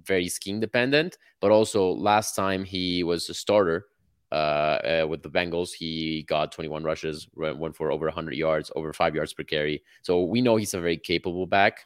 very 0.04 0.28
scheme 0.28 0.60
dependent. 0.60 1.18
But 1.40 1.52
also, 1.52 1.92
last 1.92 2.36
time 2.36 2.64
he 2.64 3.04
was 3.04 3.30
a 3.30 3.34
starter 3.34 3.86
uh, 4.32 4.36
uh 4.36 5.06
with 5.08 5.24
the 5.24 5.30
Bengals, 5.30 5.72
he 5.72 6.24
got 6.28 6.52
21 6.52 6.84
rushes, 6.84 7.28
went 7.36 7.76
for 7.76 7.92
over 7.92 8.06
100 8.06 8.36
yards, 8.36 8.72
over 8.76 8.92
five 8.92 9.16
yards 9.16 9.34
per 9.34 9.44
carry. 9.44 9.82
So 10.02 10.24
we 10.24 10.42
know 10.42 10.58
he's 10.58 10.74
a 10.74 10.82
very 10.82 10.98
capable 10.98 11.46
back. 11.46 11.86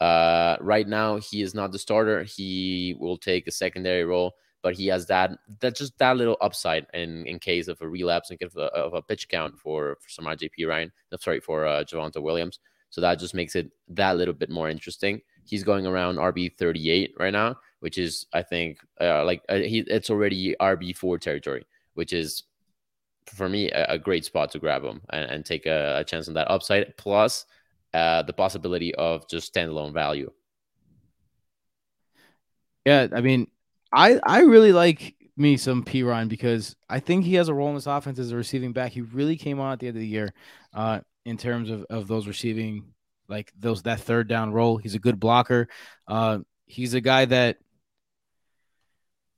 Uh, 0.00 0.56
right 0.60 0.86
now, 0.86 1.16
he 1.16 1.42
is 1.42 1.54
not 1.54 1.72
the 1.72 1.78
starter. 1.78 2.22
He 2.22 2.94
will 2.98 3.16
take 3.16 3.46
a 3.46 3.50
secondary 3.52 4.04
role, 4.04 4.34
but 4.62 4.74
he 4.74 4.86
has 4.88 5.06
that 5.06 5.30
that 5.60 5.76
just 5.76 5.98
that 5.98 6.16
little 6.16 6.36
upside 6.40 6.86
in 6.92 7.26
in 7.26 7.38
case 7.38 7.68
of 7.68 7.80
a 7.80 7.88
relapse 7.88 8.30
and 8.30 8.42
of 8.42 8.56
of 8.56 8.94
a 8.94 9.02
pitch 9.02 9.28
count 9.28 9.58
for 9.58 9.96
for 10.00 10.22
Samaje 10.22 10.50
Perine. 10.58 10.90
I'm 11.12 11.18
sorry 11.18 11.40
for 11.40 11.66
uh, 11.66 11.84
Javonte 11.84 12.22
Williams. 12.22 12.58
So 12.90 13.00
that 13.00 13.18
just 13.18 13.34
makes 13.34 13.56
it 13.56 13.70
that 13.88 14.16
little 14.16 14.34
bit 14.34 14.50
more 14.50 14.70
interesting. 14.70 15.20
he's 15.44 15.62
going 15.64 15.86
around 15.86 16.16
RB 16.16 16.56
38 16.56 17.14
right 17.18 17.32
now, 17.32 17.56
which 17.80 17.98
is 17.98 18.26
I 18.32 18.42
think 18.42 18.78
uh, 19.00 19.24
like 19.24 19.42
uh, 19.48 19.56
he 19.56 19.80
it's 19.86 20.10
already 20.10 20.56
RB 20.60 20.96
four 20.96 21.18
territory, 21.18 21.66
which 21.94 22.12
is 22.12 22.42
for 23.26 23.48
me 23.48 23.70
a, 23.70 23.86
a 23.90 23.98
great 23.98 24.24
spot 24.24 24.50
to 24.52 24.58
grab 24.58 24.84
him 24.84 25.00
and, 25.10 25.30
and 25.30 25.44
take 25.44 25.66
a, 25.66 25.98
a 25.98 26.04
chance 26.04 26.28
on 26.28 26.34
that 26.34 26.50
upside. 26.50 26.96
Plus 26.96 27.46
uh, 27.94 28.22
the 28.22 28.32
possibility 28.32 28.94
of 28.94 29.28
just 29.28 29.52
standalone 29.52 29.92
value. 29.92 30.30
Yeah, 32.84 33.08
I 33.12 33.20
mean, 33.20 33.48
I 33.92 34.20
I 34.24 34.40
really 34.40 34.72
like 34.72 35.14
me 35.36 35.56
some 35.56 35.84
Perine 35.84 36.28
because 36.28 36.76
I 36.88 37.00
think 37.00 37.24
he 37.24 37.34
has 37.34 37.48
a 37.48 37.54
role 37.54 37.68
in 37.68 37.74
this 37.74 37.86
offense 37.86 38.18
as 38.18 38.30
a 38.30 38.36
receiving 38.36 38.72
back. 38.72 38.92
He 38.92 39.02
really 39.02 39.36
came 39.36 39.60
on 39.60 39.72
at 39.72 39.80
the 39.80 39.88
end 39.88 39.96
of 39.96 40.00
the 40.00 40.06
year 40.06 40.32
uh, 40.72 41.00
in 41.24 41.36
terms 41.36 41.70
of, 41.70 41.84
of 41.90 42.08
those 42.08 42.26
receiving, 42.26 42.84
like 43.28 43.52
those 43.58 43.82
that 43.82 44.00
third 44.00 44.28
down 44.28 44.52
role. 44.52 44.76
He's 44.78 44.94
a 44.94 45.00
good 45.00 45.20
blocker. 45.20 45.68
Uh, 46.08 46.38
he's 46.66 46.94
a 46.94 47.00
guy 47.00 47.26
that 47.26 47.58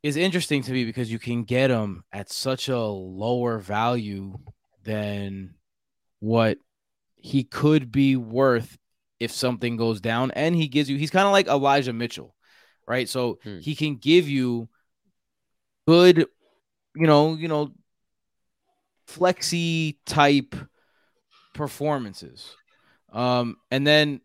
is 0.03 0.17
interesting 0.17 0.63
to 0.63 0.73
me 0.73 0.85
because 0.85 1.11
you 1.11 1.19
can 1.19 1.43
get 1.43 1.71
him 1.71 2.05
at 2.13 2.31
such 2.31 2.69
a 2.69 2.79
lower 2.79 3.59
value 3.59 4.39
than 4.85 5.55
what 6.21 6.59
he 7.29 7.45
could 7.45 7.93
be 7.93 8.17
worth 8.17 8.79
if 9.21 9.31
something 9.31 9.77
goes 9.77 10.01
down. 10.01 10.31
And 10.31 10.57
he 10.57 10.67
gives 10.67 10.89
you, 10.89 10.97
he's 10.97 11.11
kind 11.11 11.27
of 11.27 11.33
like 11.33 11.47
Elijah 11.47 11.93
Mitchell, 11.93 12.35
right? 12.87 13.07
So 13.07 13.39
Hmm. 13.43 13.59
he 13.59 13.75
can 13.75 13.97
give 13.97 14.29
you 14.29 14.69
good, 15.87 16.27
you 16.95 17.07
know, 17.07 17.35
you 17.35 17.49
know, 17.49 17.73
flexy 19.07 19.99
type 20.07 20.55
performances. 21.53 22.57
Um, 23.13 23.57
and 23.71 23.87
then 23.87 24.23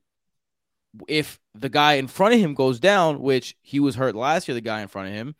if 1.09 1.41
the 1.55 1.69
guy 1.69 1.93
in 1.95 2.07
front 2.07 2.35
of 2.35 2.39
him 2.39 2.53
goes 2.53 2.79
down, 2.79 3.19
which 3.19 3.57
he 3.61 3.81
was 3.81 3.95
hurt 3.95 4.15
last 4.15 4.47
year, 4.47 4.55
the 4.55 4.61
guy 4.61 4.81
in 4.81 4.87
front 4.87 5.09
of 5.09 5.13
him, 5.13 5.35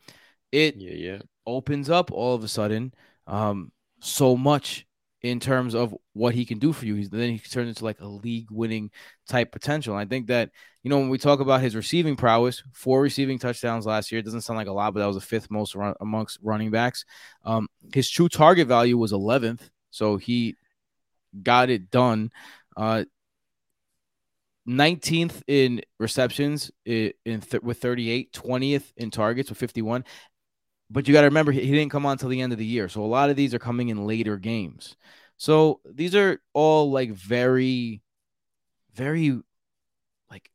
it 0.52 0.76
Yeah, 0.76 0.92
yeah. 0.92 1.18
opens 1.46 1.88
up 1.88 2.12
all 2.12 2.34
of 2.34 2.44
a 2.44 2.48
sudden 2.48 2.92
um, 3.26 3.72
so 4.00 4.36
much 4.36 4.86
in 5.24 5.40
terms 5.40 5.74
of 5.74 5.94
what 6.12 6.34
he 6.34 6.44
can 6.44 6.58
do 6.58 6.70
for 6.70 6.84
you. 6.84 6.96
He's, 6.96 7.08
then 7.08 7.30
he 7.30 7.38
turns 7.38 7.70
into 7.70 7.82
like 7.82 7.98
a 8.00 8.06
league 8.06 8.48
winning 8.50 8.90
type 9.26 9.52
potential. 9.52 9.94
And 9.94 10.02
I 10.02 10.04
think 10.06 10.26
that, 10.26 10.50
you 10.82 10.90
know, 10.90 10.98
when 10.98 11.08
we 11.08 11.16
talk 11.16 11.40
about 11.40 11.62
his 11.62 11.74
receiving 11.74 12.14
prowess, 12.14 12.62
four 12.74 13.00
receiving 13.00 13.38
touchdowns 13.38 13.86
last 13.86 14.12
year, 14.12 14.18
it 14.18 14.26
doesn't 14.26 14.42
sound 14.42 14.58
like 14.58 14.66
a 14.66 14.72
lot, 14.72 14.92
but 14.92 15.00
that 15.00 15.06
was 15.06 15.16
the 15.16 15.22
fifth 15.22 15.50
most 15.50 15.74
run, 15.74 15.94
amongst 16.02 16.38
running 16.42 16.70
backs. 16.70 17.06
Um, 17.42 17.68
his 17.94 18.10
true 18.10 18.28
target 18.28 18.68
value 18.68 18.98
was 18.98 19.12
11th. 19.12 19.62
So 19.90 20.18
he 20.18 20.56
got 21.42 21.70
it 21.70 21.90
done. 21.90 22.30
Uh, 22.76 23.04
19th 24.68 25.40
in 25.46 25.80
receptions 25.98 26.70
in, 26.84 27.14
th- 27.24 27.62
with 27.62 27.78
38, 27.78 28.30
20th 28.30 28.92
in 28.98 29.10
targets 29.10 29.48
with 29.48 29.58
51 29.58 30.04
but 30.90 31.08
you 31.08 31.14
got 31.14 31.22
to 31.22 31.28
remember 31.28 31.52
he, 31.52 31.60
didn't 31.60 31.90
come 31.90 32.06
on 32.06 32.12
until 32.12 32.28
the 32.28 32.40
end 32.40 32.52
of 32.52 32.58
the 32.58 32.66
year. 32.66 32.88
So 32.88 33.02
a 33.02 33.06
lot 33.06 33.30
of 33.30 33.36
these 33.36 33.54
are 33.54 33.58
coming 33.58 33.88
in 33.88 34.06
later 34.06 34.36
games. 34.36 34.96
So 35.36 35.80
these 35.84 36.14
are 36.14 36.40
all 36.52 36.90
like 36.90 37.10
very, 37.10 38.02
very, 38.94 39.40
like, 40.30 40.50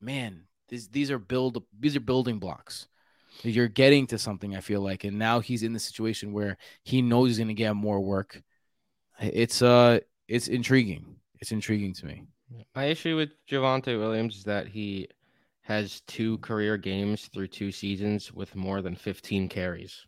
man, 0.00 0.44
these 0.68 0.88
these 0.88 1.10
are 1.10 1.18
build 1.18 1.62
these 1.78 1.96
are 1.96 2.00
building 2.00 2.38
blocks. 2.38 2.88
You're 3.42 3.68
getting 3.68 4.06
to 4.08 4.18
something. 4.18 4.56
I 4.56 4.60
feel 4.60 4.80
like, 4.80 5.04
and 5.04 5.18
now 5.18 5.40
he's 5.40 5.62
in 5.62 5.72
the 5.72 5.78
situation 5.78 6.32
where 6.32 6.58
he 6.82 7.00
knows 7.02 7.30
he's 7.30 7.38
going 7.38 7.48
to 7.48 7.54
get 7.54 7.74
more 7.74 8.00
work. 8.00 8.42
It's 9.20 9.62
uh, 9.62 10.00
it's 10.26 10.48
intriguing. 10.48 11.16
It's 11.40 11.52
intriguing 11.52 11.94
to 11.94 12.06
me. 12.06 12.24
My 12.74 12.86
issue 12.86 13.16
with 13.16 13.30
Javante 13.50 13.98
Williams 13.98 14.36
is 14.36 14.44
that 14.44 14.66
he 14.66 15.08
has 15.68 16.00
two 16.06 16.38
career 16.38 16.78
games 16.78 17.26
through 17.26 17.46
two 17.46 17.70
seasons 17.70 18.32
with 18.32 18.56
more 18.56 18.80
than 18.80 18.96
15 18.96 19.50
carries. 19.50 20.06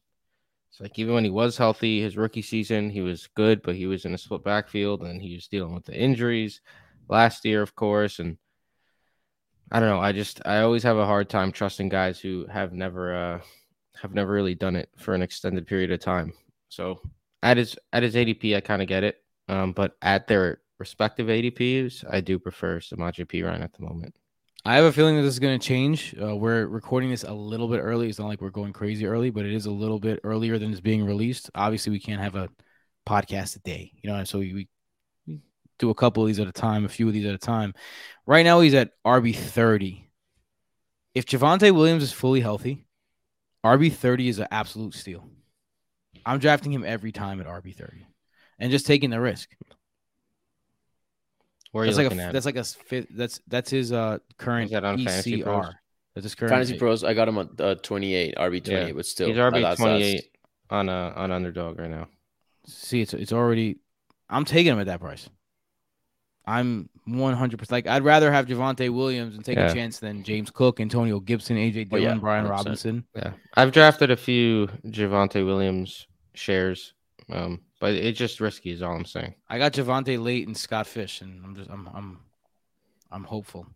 It's 0.70 0.80
like 0.80 0.98
even 0.98 1.12
when 1.12 1.22
he 1.22 1.28
was 1.28 1.58
healthy, 1.58 2.00
his 2.00 2.16
rookie 2.16 2.40
season, 2.40 2.88
he 2.88 3.02
was 3.02 3.28
good, 3.36 3.60
but 3.60 3.76
he 3.76 3.86
was 3.86 4.06
in 4.06 4.14
a 4.14 4.18
split 4.18 4.42
backfield 4.42 5.02
and 5.02 5.20
he 5.20 5.34
was 5.34 5.48
dealing 5.48 5.74
with 5.74 5.84
the 5.84 5.94
injuries 5.94 6.62
last 7.10 7.44
year, 7.44 7.60
of 7.60 7.74
course. 7.74 8.20
And 8.20 8.38
I 9.70 9.80
don't 9.80 9.90
know. 9.90 10.00
I 10.00 10.12
just 10.12 10.40
I 10.46 10.60
always 10.60 10.82
have 10.82 10.96
a 10.96 11.04
hard 11.04 11.28
time 11.28 11.52
trusting 11.52 11.90
guys 11.90 12.18
who 12.18 12.46
have 12.50 12.72
never 12.72 13.14
uh 13.14 13.40
have 14.00 14.14
never 14.14 14.32
really 14.32 14.54
done 14.54 14.76
it 14.76 14.88
for 14.96 15.14
an 15.14 15.20
extended 15.20 15.66
period 15.66 15.92
of 15.92 16.00
time. 16.00 16.32
So 16.70 17.02
at 17.42 17.58
his 17.58 17.76
at 17.92 18.02
his 18.02 18.14
ADP, 18.14 18.56
I 18.56 18.60
kind 18.60 18.80
of 18.80 18.88
get 18.88 19.04
it. 19.04 19.22
Um, 19.46 19.72
but 19.72 19.98
at 20.00 20.26
their 20.26 20.62
respective 20.78 21.26
ADPs, 21.26 22.06
I 22.10 22.22
do 22.22 22.38
prefer 22.38 22.80
Samaje 22.80 23.26
Perine 23.26 23.62
at 23.62 23.74
the 23.74 23.82
moment. 23.82 24.14
I 24.64 24.76
have 24.76 24.84
a 24.84 24.92
feeling 24.92 25.16
that 25.16 25.22
this 25.22 25.32
is 25.32 25.38
going 25.38 25.58
to 25.58 25.66
change. 25.66 26.14
Uh, 26.20 26.36
we're 26.36 26.66
recording 26.66 27.08
this 27.08 27.24
a 27.24 27.32
little 27.32 27.66
bit 27.66 27.78
early. 27.78 28.10
It's 28.10 28.18
not 28.18 28.28
like 28.28 28.42
we're 28.42 28.50
going 28.50 28.74
crazy 28.74 29.06
early, 29.06 29.30
but 29.30 29.46
it 29.46 29.54
is 29.54 29.64
a 29.64 29.70
little 29.70 29.98
bit 29.98 30.20
earlier 30.22 30.58
than 30.58 30.70
it's 30.70 30.82
being 30.82 31.04
released. 31.06 31.50
Obviously, 31.54 31.92
we 31.92 31.98
can't 31.98 32.20
have 32.20 32.34
a 32.34 32.50
podcast 33.08 33.56
a 33.56 33.60
day, 33.60 33.92
you 34.02 34.10
know, 34.10 34.22
so 34.24 34.38
we, 34.38 34.68
we 35.26 35.40
do 35.78 35.88
a 35.88 35.94
couple 35.94 36.22
of 36.22 36.26
these 36.26 36.38
at 36.38 36.46
a 36.46 36.52
time, 36.52 36.84
a 36.84 36.90
few 36.90 37.08
of 37.08 37.14
these 37.14 37.24
at 37.24 37.34
a 37.34 37.38
time. 37.38 37.72
Right 38.26 38.44
now, 38.44 38.60
he's 38.60 38.74
at 38.74 38.90
RB 39.04 39.34
30. 39.34 40.10
If 41.14 41.24
Javonte 41.24 41.72
Williams 41.72 42.02
is 42.02 42.12
fully 42.12 42.40
healthy, 42.40 42.84
RB 43.64 43.90
30 43.90 44.28
is 44.28 44.38
an 44.40 44.48
absolute 44.50 44.94
steal. 44.94 45.26
I'm 46.26 46.38
drafting 46.38 46.72
him 46.72 46.84
every 46.84 47.12
time 47.12 47.40
at 47.40 47.46
RB 47.46 47.74
30 47.74 48.06
and 48.58 48.70
just 48.70 48.86
taking 48.86 49.08
the 49.08 49.20
risk. 49.20 49.48
Where 51.72 51.82
are 51.82 51.86
you 51.86 51.90
That's 51.92 51.98
like 51.98 52.04
looking 52.04 52.20
a 52.20 52.22
at? 52.24 52.32
that's 52.32 52.46
like 52.46 52.56
a 52.56 52.64
fi- 52.64 53.06
that's 53.10 53.40
that's 53.46 53.70
his 53.70 53.92
uh 53.92 54.18
current 54.38 54.66
Is 54.66 54.70
that 54.72 54.84
on 54.84 54.96
Fantasy 54.98 55.42
Pros? 55.42 55.66
ECR. 55.66 55.72
That's 56.14 56.24
his 56.24 56.34
current 56.34 56.50
Fantasy 56.52 56.78
Pros, 56.78 57.04
I 57.04 57.14
got 57.14 57.28
him 57.28 57.38
at 57.38 57.60
uh, 57.60 57.74
28, 57.76 58.34
RB 58.36 58.64
28, 58.64 58.86
Yeah. 58.88 58.92
but 58.92 59.06
still. 59.06 59.28
He's 59.28 59.38
uh, 59.38 59.42
RB 59.50 59.52
that's- 59.62 59.76
twenty 59.78 60.20
on 60.70 60.88
a 60.88 61.12
on 61.16 61.30
underdog 61.30 61.78
right 61.78 61.90
now. 61.90 62.08
See, 62.66 63.00
it's 63.00 63.14
it's 63.14 63.32
already. 63.32 63.78
I'm 64.28 64.44
taking 64.44 64.72
him 64.72 64.80
at 64.80 64.86
that 64.86 65.00
price. 65.00 65.28
I'm 66.46 66.88
100 67.06 67.58
percent 67.58 67.70
like 67.72 67.86
I'd 67.86 68.02
rather 68.04 68.32
have 68.32 68.46
Javonte 68.46 68.92
Williams 68.92 69.36
and 69.36 69.44
take 69.44 69.56
Yeah. 69.56 69.70
a 69.70 69.74
chance 69.74 69.98
than 69.98 70.22
James 70.24 70.50
Cook, 70.50 70.80
Antonio 70.80 71.20
Gibson, 71.20 71.56
AJ 71.56 71.88
Oh, 71.92 71.96
Dillon, 71.96 72.16
yeah, 72.16 72.20
Brian 72.20 72.46
100%. 72.46 72.50
Robinson. 72.50 73.04
Yeah, 73.14 73.32
I've 73.56 73.72
drafted 73.72 74.10
a 74.10 74.16
few 74.16 74.68
Javonte 74.86 75.44
Williams 75.44 76.06
shares, 76.34 76.94
um, 77.30 77.60
but 77.80 77.94
it's 77.94 78.18
just 78.18 78.40
risky. 78.40 78.70
Is 78.70 78.82
all 78.82 78.94
I'm 78.94 79.04
saying. 79.04 79.34
I 79.48 79.58
got 79.58 79.72
Javonte 79.72 80.22
late 80.22 80.46
and 80.46 80.56
Scott 80.56 80.86
Fish, 80.86 81.22
and 81.22 81.44
I'm 81.44 81.56
just 81.56 81.70
I'm 81.70 81.88
I'm 81.92 82.18
I'm 83.10 83.24
hopeful. 83.24 83.66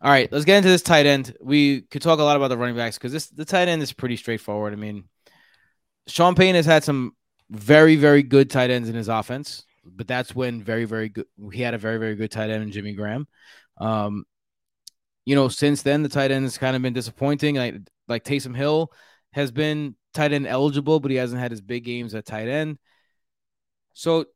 All 0.00 0.10
right, 0.10 0.30
let's 0.32 0.46
get 0.46 0.56
into 0.56 0.70
this 0.70 0.80
tight 0.80 1.04
end. 1.04 1.36
We 1.42 1.82
could 1.82 2.00
talk 2.00 2.20
a 2.20 2.22
lot 2.22 2.36
about 2.36 2.48
the 2.48 2.56
running 2.56 2.76
backs 2.76 2.96
because 2.96 3.12
this 3.12 3.26
the 3.26 3.44
tight 3.44 3.68
end 3.68 3.82
is 3.82 3.92
pretty 3.92 4.16
straightforward. 4.16 4.72
I 4.72 4.76
mean, 4.76 5.04
Sean 6.06 6.34
Payne 6.34 6.54
has 6.54 6.66
had 6.66 6.84
some 6.84 7.14
very 7.50 7.96
very 7.96 8.22
good 8.22 8.48
tight 8.48 8.70
ends 8.70 8.88
in 8.88 8.94
his 8.94 9.08
offense, 9.08 9.64
but 9.84 10.06
that's 10.06 10.34
when 10.34 10.62
very 10.62 10.84
very 10.84 11.10
good 11.10 11.26
he 11.52 11.60
had 11.60 11.74
a 11.74 11.78
very 11.78 11.98
very 11.98 12.14
good 12.14 12.30
tight 12.30 12.50
end 12.50 12.62
in 12.62 12.72
Jimmy 12.72 12.94
Graham. 12.94 13.26
Um, 13.78 14.24
you 15.26 15.34
know, 15.34 15.48
since 15.48 15.82
then 15.82 16.02
the 16.02 16.08
tight 16.08 16.30
end 16.30 16.44
has 16.44 16.56
kind 16.58 16.76
of 16.76 16.82
been 16.82 16.94
disappointing. 16.94 17.56
Like 17.56 17.74
like 18.06 18.24
Taysom 18.24 18.56
Hill 18.56 18.92
has 19.32 19.50
been 19.50 19.96
tight 20.14 20.32
end 20.32 20.46
eligible, 20.46 21.00
but 21.00 21.10
he 21.10 21.16
hasn't 21.16 21.40
had 21.40 21.50
his 21.50 21.60
big 21.60 21.84
games 21.84 22.14
at 22.14 22.24
tight 22.24 22.48
end. 22.48 22.78
So 23.98 24.26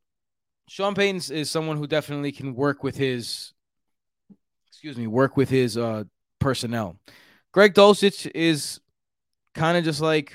Sean 0.67 0.93
Payton 0.93 1.33
is 1.33 1.49
someone 1.49 1.77
who 1.77 1.87
definitely 1.87 2.33
can 2.33 2.53
work 2.53 2.83
with 2.83 2.97
his 2.97 3.53
excuse 4.67 4.97
me, 4.97 5.07
work 5.07 5.37
with 5.37 5.49
his 5.49 5.77
uh 5.77 6.03
personnel. 6.39 6.97
Greg 7.53 7.73
Dulcich 7.73 8.29
is 8.35 8.81
kind 9.53 9.77
of 9.77 9.85
just 9.85 10.01
like 10.01 10.33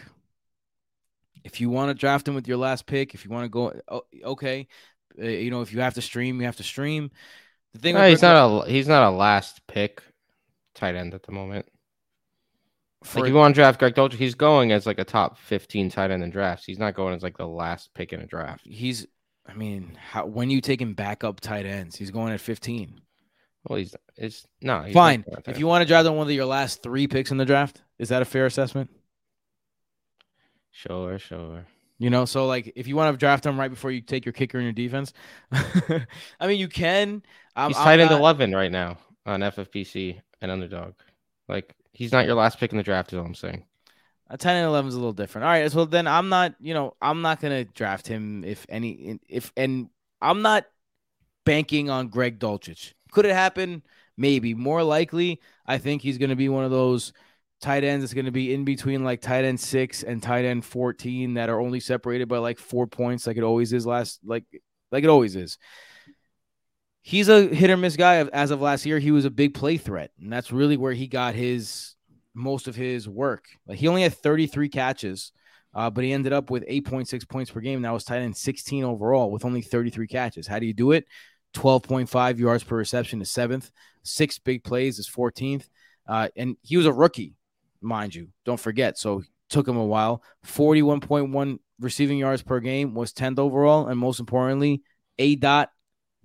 if 1.44 1.60
you 1.60 1.68
want 1.68 1.90
to 1.90 1.94
draft 1.94 2.26
him 2.26 2.34
with 2.34 2.48
your 2.48 2.56
last 2.56 2.86
pick, 2.86 3.12
if 3.12 3.26
you 3.26 3.30
want 3.30 3.44
to 3.44 3.50
go 3.50 3.78
oh, 3.88 4.02
okay, 4.24 4.66
uh, 5.20 5.26
you 5.26 5.50
know, 5.50 5.60
if 5.60 5.74
you 5.74 5.80
have 5.80 5.94
to 5.94 6.02
stream, 6.02 6.40
you 6.40 6.46
have 6.46 6.56
to 6.56 6.62
stream. 6.62 7.10
The 7.74 7.80
thing 7.80 7.96
No, 7.96 8.08
he's 8.08 8.22
not 8.22 8.66
a 8.66 8.70
he's 8.70 8.88
not 8.88 9.12
a 9.12 9.14
last 9.14 9.60
pick 9.66 10.02
tight 10.74 10.94
end 10.94 11.12
at 11.12 11.24
the 11.24 11.32
moment. 11.32 11.66
for 13.04 13.18
Like 13.18 13.28
if 13.28 13.32
you 13.32 13.36
want 13.36 13.54
to 13.54 13.60
draft 13.60 13.78
Greg 13.78 13.94
Dolce, 13.94 14.16
he's 14.16 14.34
going 14.34 14.72
as 14.72 14.86
like 14.86 14.98
a 14.98 15.04
top 15.04 15.36
15 15.36 15.90
tight 15.90 16.10
end 16.10 16.22
in 16.22 16.30
drafts. 16.30 16.64
He's 16.64 16.78
not 16.78 16.94
going 16.94 17.14
as 17.14 17.22
like 17.22 17.36
the 17.36 17.46
last 17.46 17.92
pick 17.92 18.14
in 18.14 18.22
a 18.22 18.26
draft. 18.26 18.62
he's 18.64 19.06
I 19.48 19.54
mean, 19.54 19.96
how 20.10 20.26
when 20.26 20.50
you 20.50 20.60
take 20.60 20.80
him 20.80 20.94
back 20.94 21.24
up 21.24 21.40
tight 21.40 21.64
ends, 21.66 21.96
he's 21.96 22.10
going 22.10 22.32
at 22.32 22.40
15. 22.40 23.00
Well, 23.68 23.78
he's 23.78 23.94
it's 24.16 24.46
no 24.60 24.82
he's 24.82 24.94
not 24.94 25.00
Fine. 25.00 25.24
If 25.46 25.58
you 25.58 25.66
want 25.66 25.82
to 25.82 25.86
draft 25.88 26.06
on 26.06 26.16
one 26.16 26.26
of 26.26 26.32
your 26.32 26.44
last 26.44 26.82
three 26.82 27.06
picks 27.06 27.30
in 27.30 27.38
the 27.38 27.44
draft, 27.44 27.82
is 27.98 28.10
that 28.10 28.22
a 28.22 28.24
fair 28.24 28.46
assessment? 28.46 28.90
sure 30.70 31.18
sure. 31.18 31.66
You 31.98 32.10
know, 32.10 32.24
so 32.24 32.46
like 32.46 32.72
if 32.76 32.86
you 32.86 32.94
want 32.94 33.12
to 33.12 33.18
draft 33.18 33.44
him 33.44 33.58
right 33.58 33.70
before 33.70 33.90
you 33.90 34.00
take 34.00 34.24
your 34.24 34.32
kicker 34.32 34.58
in 34.58 34.64
your 34.64 34.72
defense, 34.72 35.12
I 35.52 36.46
mean, 36.46 36.58
you 36.58 36.68
can. 36.68 37.22
I'm, 37.56 37.70
He's 37.70 37.76
I'm 37.76 37.84
tight 37.84 38.00
end 38.00 38.10
not- 38.10 38.20
11 38.20 38.52
right 38.54 38.70
now 38.70 38.98
on 39.26 39.40
FFPC 39.40 40.20
and 40.40 40.50
underdog. 40.50 40.94
Like 41.48 41.74
he's 41.92 42.12
not 42.12 42.26
your 42.26 42.36
last 42.36 42.60
pick 42.60 42.70
in 42.70 42.76
the 42.76 42.84
draft. 42.84 43.12
Is 43.12 43.18
all 43.18 43.24
I'm 43.24 43.34
saying. 43.34 43.64
A 44.30 44.36
10 44.36 44.56
and 44.56 44.66
11 44.66 44.88
is 44.88 44.94
a 44.94 44.98
little 44.98 45.12
different. 45.12 45.44
All 45.44 45.50
right. 45.50 45.70
So 45.70 45.84
then 45.84 46.06
I'm 46.06 46.28
not, 46.28 46.54
you 46.60 46.74
know, 46.74 46.94
I'm 47.00 47.22
not 47.22 47.40
going 47.40 47.64
to 47.64 47.72
draft 47.72 48.06
him 48.06 48.44
if 48.44 48.66
any, 48.68 49.18
if, 49.28 49.52
and 49.56 49.88
I'm 50.20 50.42
not 50.42 50.66
banking 51.44 51.88
on 51.88 52.08
Greg 52.08 52.38
Dulcich. 52.38 52.92
Could 53.10 53.24
it 53.24 53.32
happen? 53.32 53.82
maybe. 54.18 54.52
More 54.52 54.82
likely, 54.82 55.40
I 55.64 55.78
think 55.78 56.02
he's 56.02 56.18
going 56.18 56.30
to 56.30 56.36
be 56.36 56.50
one 56.50 56.64
of 56.64 56.70
those 56.70 57.12
tight 57.60 57.84
ends 57.84 58.04
that's 58.04 58.14
going 58.14 58.26
to 58.26 58.32
be 58.32 58.52
in 58.52 58.64
between 58.64 59.04
like 59.04 59.20
tight 59.20 59.44
end 59.44 59.58
six 59.58 60.02
and 60.02 60.22
tight 60.22 60.44
end 60.44 60.64
14 60.64 61.34
that 61.34 61.48
are 61.48 61.60
only 61.60 61.80
separated 61.80 62.28
by 62.28 62.38
like 62.38 62.58
four 62.58 62.86
points, 62.86 63.26
like 63.26 63.36
it 63.36 63.44
always 63.44 63.72
is 63.72 63.86
last, 63.86 64.20
like, 64.24 64.44
like 64.92 65.04
it 65.04 65.10
always 65.10 65.36
is. 65.36 65.56
He's 67.00 67.28
a 67.28 67.46
hit 67.46 67.70
or 67.70 67.76
miss 67.76 67.96
guy. 67.96 68.16
As 68.16 68.50
of 68.50 68.60
last 68.60 68.84
year, 68.84 68.98
he 68.98 69.12
was 69.12 69.24
a 69.24 69.30
big 69.30 69.54
play 69.54 69.78
threat, 69.78 70.10
and 70.20 70.30
that's 70.30 70.52
really 70.52 70.76
where 70.76 70.92
he 70.92 71.06
got 71.06 71.34
his 71.34 71.94
most 72.38 72.68
of 72.68 72.74
his 72.74 73.08
work. 73.08 73.46
Like 73.66 73.78
he 73.78 73.88
only 73.88 74.02
had 74.02 74.14
33 74.14 74.68
catches, 74.68 75.32
uh, 75.74 75.90
but 75.90 76.04
he 76.04 76.12
ended 76.12 76.32
up 76.32 76.50
with 76.50 76.66
8.6 76.66 77.28
points 77.28 77.50
per 77.50 77.60
game. 77.60 77.82
That 77.82 77.92
was 77.92 78.04
tight 78.04 78.20
end 78.20 78.36
16 78.36 78.84
overall 78.84 79.30
with 79.30 79.44
only 79.44 79.62
33 79.62 80.06
catches. 80.06 80.46
How 80.46 80.58
do 80.58 80.66
you 80.66 80.72
do 80.72 80.92
it? 80.92 81.06
12.5 81.54 82.38
yards 82.38 82.64
per 82.64 82.76
reception 82.76 83.20
is 83.20 83.30
seventh, 83.30 83.70
six 84.02 84.38
big 84.38 84.64
plays 84.64 84.98
is 84.98 85.08
14th. 85.08 85.68
Uh, 86.06 86.28
and 86.36 86.56
he 86.62 86.76
was 86.76 86.86
a 86.86 86.92
rookie, 86.92 87.34
mind 87.80 88.14
you. 88.14 88.28
Don't 88.44 88.60
forget. 88.60 88.96
So 88.98 89.22
took 89.50 89.68
him 89.68 89.76
a 89.76 89.84
while. 89.84 90.22
41.1 90.46 91.58
receiving 91.80 92.18
yards 92.18 92.42
per 92.42 92.60
game 92.60 92.94
was 92.94 93.12
10th 93.12 93.38
overall. 93.38 93.88
And 93.88 93.98
most 93.98 94.20
importantly, 94.20 94.82
aDOT 95.18 95.68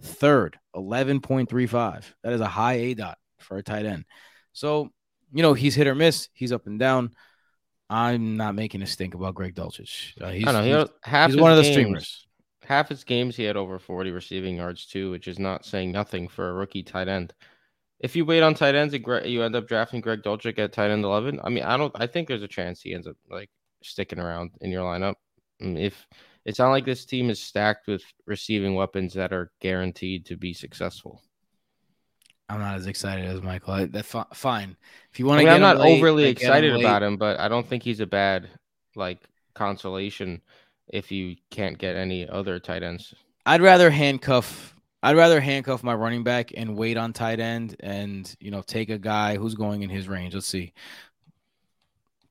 third, 0.01 0.57
11.35. 0.75 2.03
That 2.23 2.33
is 2.33 2.41
a 2.41 2.47
high 2.47 2.77
aDOT 2.77 3.15
for 3.39 3.57
a 3.57 3.63
tight 3.63 3.85
end. 3.85 4.05
So, 4.53 4.89
you 5.33 5.41
know, 5.41 5.53
he's 5.53 5.75
hit 5.75 5.87
or 5.87 5.95
miss. 5.95 6.29
He's 6.33 6.51
up 6.51 6.67
and 6.67 6.79
down. 6.79 7.11
I'm 7.89 8.37
not 8.37 8.55
making 8.55 8.81
a 8.81 8.87
stink 8.87 9.13
about 9.13 9.35
Greg 9.35 9.55
Dulcich. 9.55 10.19
Uh, 10.21 10.29
he's, 10.31 10.47
I 10.47 10.51
know. 10.51 10.79
He's, 10.81 10.89
half 11.03 11.31
he's 11.31 11.41
one 11.41 11.51
of 11.51 11.57
the 11.57 11.63
games- 11.63 11.73
streamers. 11.73 12.27
Half 12.63 12.87
his 12.87 13.03
games 13.03 13.35
he 13.35 13.43
had 13.43 13.57
over 13.57 13.77
40 13.77 14.11
receiving 14.11 14.55
yards 14.55 14.85
too, 14.85 15.11
which 15.11 15.27
is 15.27 15.37
not 15.37 15.65
saying 15.65 15.91
nothing 15.91 16.29
for 16.29 16.49
a 16.49 16.53
rookie 16.53 16.81
tight 16.81 17.09
end. 17.09 17.33
If 17.99 18.15
you 18.15 18.23
wait 18.23 18.41
on 18.41 18.53
tight 18.53 18.73
ends 18.73 18.93
and 18.93 19.03
Gre- 19.03 19.25
you 19.25 19.43
end 19.43 19.55
up 19.55 19.67
drafting 19.67 19.99
Greg 19.99 20.23
Dulcich 20.23 20.57
at 20.57 20.71
tight 20.71 20.89
end 20.89 21.03
11, 21.03 21.41
I 21.43 21.49
mean, 21.49 21.65
I 21.65 21.75
don't. 21.75 21.91
I 21.95 22.07
think 22.07 22.27
there's 22.27 22.41
a 22.41 22.47
chance 22.47 22.81
he 22.81 22.93
ends 22.93 23.05
up 23.05 23.17
like 23.29 23.49
sticking 23.83 24.19
around 24.19 24.51
in 24.61 24.71
your 24.71 24.83
lineup. 24.83 25.15
If 25.59 26.07
it's 26.45 26.59
not 26.59 26.71
like 26.71 26.85
this 26.85 27.05
team 27.05 27.29
is 27.29 27.41
stacked 27.41 27.87
with 27.87 28.03
receiving 28.25 28.75
weapons 28.75 29.13
that 29.13 29.33
are 29.33 29.51
guaranteed 29.59 30.25
to 30.27 30.37
be 30.37 30.53
successful. 30.53 31.21
I'm 32.53 32.59
not 32.59 32.75
as 32.75 32.87
excited 32.87 33.25
as 33.25 33.41
Michael. 33.41 33.73
I, 33.73 33.85
that's 33.85 34.07
fi- 34.07 34.25
fine. 34.33 34.75
If 35.11 35.19
you 35.19 35.25
I 35.25 35.29
want 35.29 35.39
to 35.39 35.45
get 35.45 35.53
I'm 35.55 35.61
not 35.61 35.79
late, 35.79 35.97
overly 35.97 36.33
get 36.33 36.41
him 36.41 36.47
excited 36.47 36.79
about 36.79 37.01
him, 37.01 37.17
but 37.17 37.39
I 37.39 37.47
don't 37.47 37.67
think 37.67 37.81
he's 37.81 37.99
a 37.99 38.05
bad 38.05 38.47
like 38.95 39.19
consolation 39.55 40.41
if 40.87 41.11
you 41.11 41.35
can't 41.49 41.77
get 41.77 41.95
any 41.95 42.27
other 42.27 42.59
tight 42.59 42.83
ends. 42.83 43.13
I'd 43.45 43.61
rather 43.61 43.89
handcuff. 43.89 44.75
I'd 45.01 45.17
rather 45.17 45.41
handcuff 45.41 45.83
my 45.83 45.95
running 45.95 46.23
back 46.23 46.51
and 46.55 46.77
wait 46.77 46.95
on 46.95 47.11
tight 47.11 47.39
end, 47.39 47.75
and 47.79 48.33
you 48.39 48.51
know, 48.51 48.61
take 48.61 48.89
a 48.89 48.99
guy 48.99 49.35
who's 49.35 49.55
going 49.55 49.81
in 49.81 49.89
his 49.89 50.07
range. 50.07 50.35
Let's 50.35 50.47
see. 50.47 50.73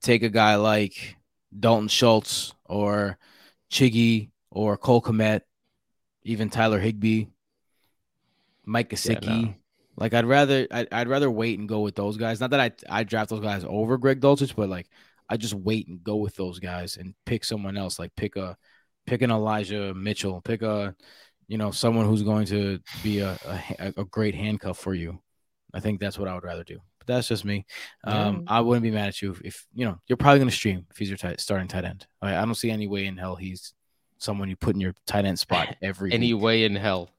Take 0.01 0.23
a 0.23 0.29
guy 0.29 0.55
like 0.55 1.17
Dalton 1.57 1.89
Schultz 1.89 2.53
or 2.65 3.17
Chiggy 3.69 4.29
or 4.51 4.77
Cole 4.77 5.01
Kmet, 5.01 5.41
even 6.23 6.49
Tyler 6.49 6.79
Higbee, 6.79 7.25
Mike 8.65 8.89
Gesicki. 8.89 9.45
no. 9.45 9.53
Like 9.95 10.13
I'd 10.13 10.25
rather 10.25 10.67
I'd, 10.71 10.87
I'd 10.91 11.07
rather 11.07 11.29
wait 11.29 11.59
and 11.59 11.69
go 11.69 11.81
with 11.81 11.95
those 11.95 12.17
guys. 12.17 12.39
Not 12.39 12.49
that 12.51 12.59
I 12.59 12.71
I 12.89 13.03
draft 13.03 13.29
those 13.29 13.39
guys 13.41 13.63
over 13.67 13.97
Greg 13.97 14.19
Dulcich, 14.21 14.55
but 14.55 14.69
like 14.69 14.87
I 15.29 15.37
just 15.37 15.53
wait 15.53 15.87
and 15.87 16.03
go 16.03 16.15
with 16.17 16.35
those 16.35 16.59
guys 16.59 16.97
and 16.97 17.13
pick 17.25 17.43
someone 17.43 17.77
else. 17.77 17.99
Like 17.99 18.15
pick 18.15 18.35
a 18.35 18.57
pick 19.05 19.21
an 19.21 19.31
Elijah 19.31 19.93
Mitchell, 19.93 20.41
pick 20.41 20.61
a 20.61 20.95
you 21.47 21.57
know 21.57 21.71
someone 21.71 22.07
who's 22.07 22.23
going 22.23 22.45
to 22.47 22.79
be 23.03 23.19
a 23.19 23.37
a, 23.79 23.93
a 23.97 24.05
great 24.05 24.35
handcuff 24.35 24.77
for 24.79 24.93
you. 24.93 25.21
I 25.73 25.79
think 25.79 25.99
that's 25.99 26.17
what 26.17 26.27
I 26.27 26.33
would 26.33 26.43
rather 26.43 26.63
do. 26.63 26.79
But 26.99 27.07
that's 27.07 27.27
just 27.27 27.43
me. 27.45 27.65
Um, 28.03 28.45
I 28.47 28.61
wouldn't 28.61 28.83
be 28.83 28.91
mad 28.91 29.09
at 29.09 29.21
you 29.21 29.31
if, 29.31 29.41
if 29.41 29.65
you 29.73 29.85
know 29.85 29.99
you're 30.07 30.17
probably 30.17 30.39
going 30.39 30.49
to 30.49 30.55
stream 30.55 30.85
if 30.89 30.97
he's 30.97 31.09
your 31.09 31.17
tight, 31.17 31.39
starting 31.39 31.67
tight 31.67 31.83
end. 31.85 32.07
I, 32.21 32.35
I 32.35 32.45
don't 32.45 32.55
see 32.55 32.71
any 32.71 32.87
way 32.87 33.05
in 33.05 33.17
hell 33.17 33.35
he's 33.35 33.73
someone 34.17 34.49
you 34.49 34.55
put 34.55 34.73
in 34.75 34.81
your 34.81 34.93
tight 35.05 35.25
end 35.25 35.37
spot 35.37 35.75
every 35.81 36.13
Any 36.13 36.33
week. 36.33 36.43
way 36.43 36.63
in 36.63 36.75
hell. 36.75 37.09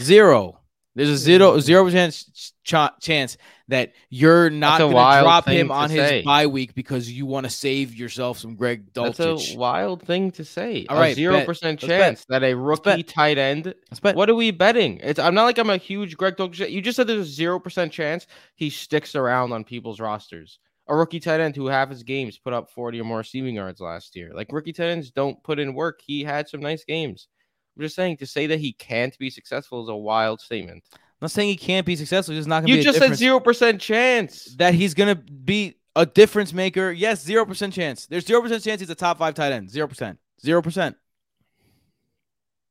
Zero. 0.00 0.58
There's 0.94 1.08
a 1.08 1.16
zero 1.16 1.58
zero 1.58 1.88
chance 1.90 2.52
ch- 2.64 2.74
chance 3.00 3.38
that 3.68 3.92
you're 4.10 4.50
not 4.50 4.78
going 4.78 4.90
to 4.90 5.22
drop 5.22 5.48
him 5.48 5.70
on 5.70 5.88
say. 5.88 6.16
his 6.16 6.24
bye 6.24 6.46
week 6.46 6.74
because 6.74 7.10
you 7.10 7.24
want 7.24 7.44
to 7.44 7.50
save 7.50 7.94
yourself 7.94 8.38
some 8.38 8.56
Greg 8.56 8.92
That's 8.92 9.18
a 9.18 9.38
wild 9.56 10.02
thing 10.02 10.30
to 10.32 10.44
say. 10.44 10.84
All 10.90 11.02
a 11.02 11.14
zero 11.14 11.44
percent 11.44 11.80
chance 11.80 12.26
that 12.28 12.42
a 12.42 12.54
rookie 12.54 13.02
tight 13.02 13.38
end. 13.38 13.74
What 14.02 14.28
are 14.28 14.34
we 14.34 14.50
betting? 14.50 14.98
It's 15.02 15.18
I'm 15.18 15.34
not 15.34 15.44
like 15.44 15.58
I'm 15.58 15.70
a 15.70 15.78
huge 15.78 16.16
Greg 16.16 16.36
Dulcich. 16.36 16.70
You 16.70 16.82
just 16.82 16.96
said 16.96 17.06
there's 17.06 17.28
a 17.28 17.32
zero 17.32 17.58
percent 17.58 17.92
chance 17.92 18.26
he 18.54 18.68
sticks 18.68 19.14
around 19.14 19.52
on 19.52 19.64
people's 19.64 20.00
rosters. 20.00 20.58
A 20.88 20.96
rookie 20.96 21.20
tight 21.20 21.40
end 21.40 21.56
who 21.56 21.66
half 21.66 21.88
his 21.88 22.02
games 22.02 22.38
put 22.38 22.52
up 22.52 22.68
40 22.70 23.00
or 23.00 23.04
more 23.04 23.18
receiving 23.18 23.54
yards 23.54 23.80
last 23.80 24.14
year. 24.16 24.32
Like 24.34 24.52
rookie 24.52 24.72
tight 24.72 24.88
ends 24.88 25.10
don't 25.10 25.42
put 25.42 25.58
in 25.58 25.74
work. 25.74 26.00
He 26.04 26.24
had 26.24 26.48
some 26.48 26.60
nice 26.60 26.84
games. 26.84 27.28
I'm 27.76 27.82
just 27.82 27.96
saying 27.96 28.18
to 28.18 28.26
say 28.26 28.46
that 28.48 28.60
he 28.60 28.72
can't 28.72 29.16
be 29.18 29.30
successful 29.30 29.82
is 29.82 29.88
a 29.88 29.94
wild 29.94 30.40
statement. 30.40 30.82
I'm 30.92 30.98
not 31.22 31.30
saying 31.30 31.48
he 31.48 31.56
can't 31.56 31.86
be 31.86 31.96
successful. 31.96 32.34
He's 32.34 32.40
just 32.40 32.48
not 32.48 32.60
going 32.60 32.72
to 32.72 32.76
You 32.76 32.82
just 32.82 32.98
said 32.98 33.14
zero 33.16 33.40
percent 33.40 33.80
chance. 33.80 34.54
that 34.56 34.74
he's 34.74 34.94
going 34.94 35.14
to 35.14 35.22
be 35.22 35.78
a 35.96 36.04
difference 36.04 36.52
maker. 36.52 36.90
Yes, 36.90 37.22
zero 37.22 37.46
percent 37.46 37.72
chance. 37.72 38.06
There's 38.06 38.26
zero 38.26 38.42
percent 38.42 38.62
chance 38.64 38.80
he's 38.80 38.90
a 38.90 38.94
top 38.94 39.18
five 39.18 39.34
tight 39.34 39.52
end. 39.52 39.70
Zero 39.70 39.86
percent. 39.86 40.18
Zero 40.40 40.60
percent. 40.60 40.96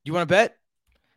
You 0.03 0.13
want 0.13 0.27
to 0.27 0.33
bet? 0.33 0.57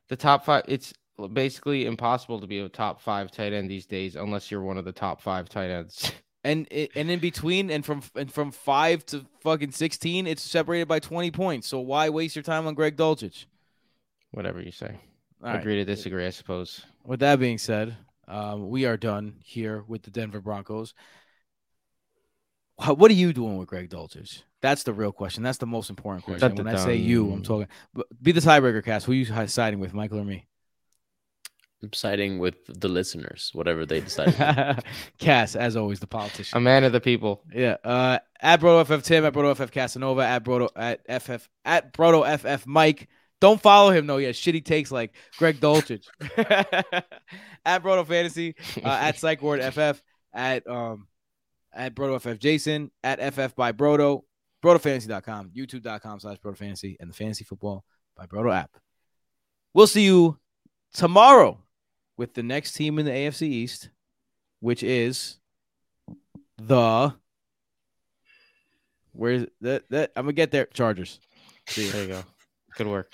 the 0.09 0.17
top 0.17 0.45
five 0.45 0.63
it's 0.69 0.93
basically 1.33 1.87
impossible 1.87 2.41
to 2.41 2.47
be 2.47 2.59
a 2.59 2.69
top 2.69 3.01
five 3.01 3.31
tight 3.31 3.53
end 3.53 3.71
these 3.71 3.87
days 3.87 4.17
unless 4.17 4.51
you're 4.51 4.61
one 4.61 4.77
of 4.77 4.85
the 4.85 4.93
top 4.93 5.21
five 5.21 5.49
tight 5.49 5.71
ends 5.71 6.13
And 6.45 6.71
and 6.71 7.11
in 7.11 7.21
between 7.21 7.71
and 7.71 7.85
from 7.87 8.03
and 8.15 8.31
from 8.31 8.51
five 8.51 9.07
to 9.07 9.25
fucking 9.41 9.71
sixteen, 9.73 10.27
it's 10.27 10.43
separated 10.43 10.87
by 10.87 10.99
twenty 10.99 11.31
points. 11.31 11.67
So 11.67 11.81
why 11.81 12.11
waste 12.11 12.37
your 12.37 12.43
time 12.43 12.67
on 12.67 12.75
Greg 12.75 12.99
Dulcich? 12.99 13.47
Whatever 14.35 14.61
you 14.61 14.73
say 14.73 14.97
All 15.43 15.51
right. 15.51 15.61
agree 15.61 15.77
to 15.77 15.85
disagree 15.85 16.27
i 16.27 16.31
suppose 16.31 16.85
With 17.05 17.21
that 17.21 17.39
being 17.39 17.59
said, 17.59 17.97
um, 18.27 18.69
we 18.69 18.85
are 18.87 18.97
done 18.97 19.37
here 19.45 19.85
with 19.87 20.03
the 20.03 20.11
Denver 20.11 20.41
Broncos. 20.41 20.95
What 22.77 23.11
are 23.11 23.15
you 23.15 23.33
doing 23.33 23.57
with 23.59 23.69
Greg 23.69 23.89
Dulcich? 23.91 24.43
That's 24.61 24.83
the 24.83 24.93
real 24.93 25.13
question. 25.13 25.45
That's 25.45 25.59
the 25.59 25.67
most 25.67 25.91
important 25.91 26.25
question. 26.25 26.49
Dun, 26.49 26.57
dun, 26.57 26.67
when 26.67 26.75
I 26.75 26.79
say 26.79 26.97
you, 26.97 27.31
I'm 27.33 27.43
talking. 27.43 27.69
But 27.93 28.07
be 28.21 28.33
the 28.33 28.41
tiebreaker, 28.41 28.85
Cass. 28.85 29.05
Who 29.05 29.13
are 29.13 29.15
you 29.15 29.47
siding 29.47 29.79
with, 29.79 29.95
Michael 29.95 30.19
or 30.19 30.25
me? 30.25 30.47
I'm 31.83 31.93
siding 31.93 32.39
with 32.39 32.57
the 32.67 32.89
listeners, 32.89 33.51
whatever 33.53 33.85
they 33.87 34.01
decide. 34.01 34.83
Cass, 35.19 35.55
as 35.55 35.77
always, 35.77 36.01
the 36.01 36.07
politician. 36.07 36.57
a 36.57 36.61
man 36.61 36.83
of 36.83 36.93
the 36.93 37.01
people 37.01 37.43
Yeah. 37.55 37.77
Uh, 37.85 38.19
at 38.41 38.61
Broto 38.61 38.85
FF 38.85 39.05
Tim, 39.05 39.25
at 39.25 39.35
Broto 39.35 39.55
FF 39.55 39.71
Casanova, 39.71 40.23
at 40.23 40.43
Broto 40.43 40.69
at 40.75 41.23
FF 41.23 41.49
at 41.65 41.93
Broto 41.93 42.25
FF 42.39 42.67
Mike. 42.67 43.09
Don't 43.41 43.61
follow 43.61 43.91
him 43.91 44.07
though. 44.07 44.17
Yeah, 44.17 44.31
shitty 44.31 44.65
takes 44.65 44.91
like 44.91 45.15
Greg 45.39 45.61
Dulcich. 45.61 46.07
at 47.67 47.83
Broto 47.83 48.07
Fantasy, 48.07 48.55
uh, 48.83 48.89
at 48.89 49.19
Psych 49.19 49.41
Ward 49.43 49.61
FF, 49.63 50.01
at 50.33 50.67
um 50.69 51.07
at 51.75 51.95
Broto 51.95 52.21
FF 52.21 52.39
Jason, 52.39 52.91
at 53.03 53.35
FF 53.35 53.55
by 53.55 53.73
Broto, 53.73 54.23
BrotoFantasy.com, 54.63 55.51
YouTube.com 55.51 56.21
slash 56.21 56.39
Broto 56.39 56.57
Fantasy, 56.57 56.97
and 57.01 57.11
the 57.11 57.15
Fantasy 57.15 57.45
Football 57.45 57.85
by 58.17 58.27
Broto 58.27 58.55
app. 58.55 58.71
We'll 59.73 59.89
see 59.89 60.05
you 60.05 60.39
tomorrow 60.93 61.59
with 62.17 62.35
the 62.35 62.43
next 62.43 62.73
team 62.73 62.99
in 62.99 63.07
the 63.07 63.13
AFC 63.13 63.43
East, 63.43 63.91
which 64.61 64.83
is 64.83 65.39
the 66.57 67.13
where's 69.13 69.47
that 69.61 69.85
that 69.91 70.13
I'm 70.15 70.25
gonna 70.25 70.33
get 70.35 70.51
there. 70.51 70.67
Chargers. 70.67 71.19
See 71.67 71.87
you. 71.87 71.93
there 71.93 72.03
you 72.03 72.09
go 72.09 72.25
good 72.77 72.87
work 72.89 73.11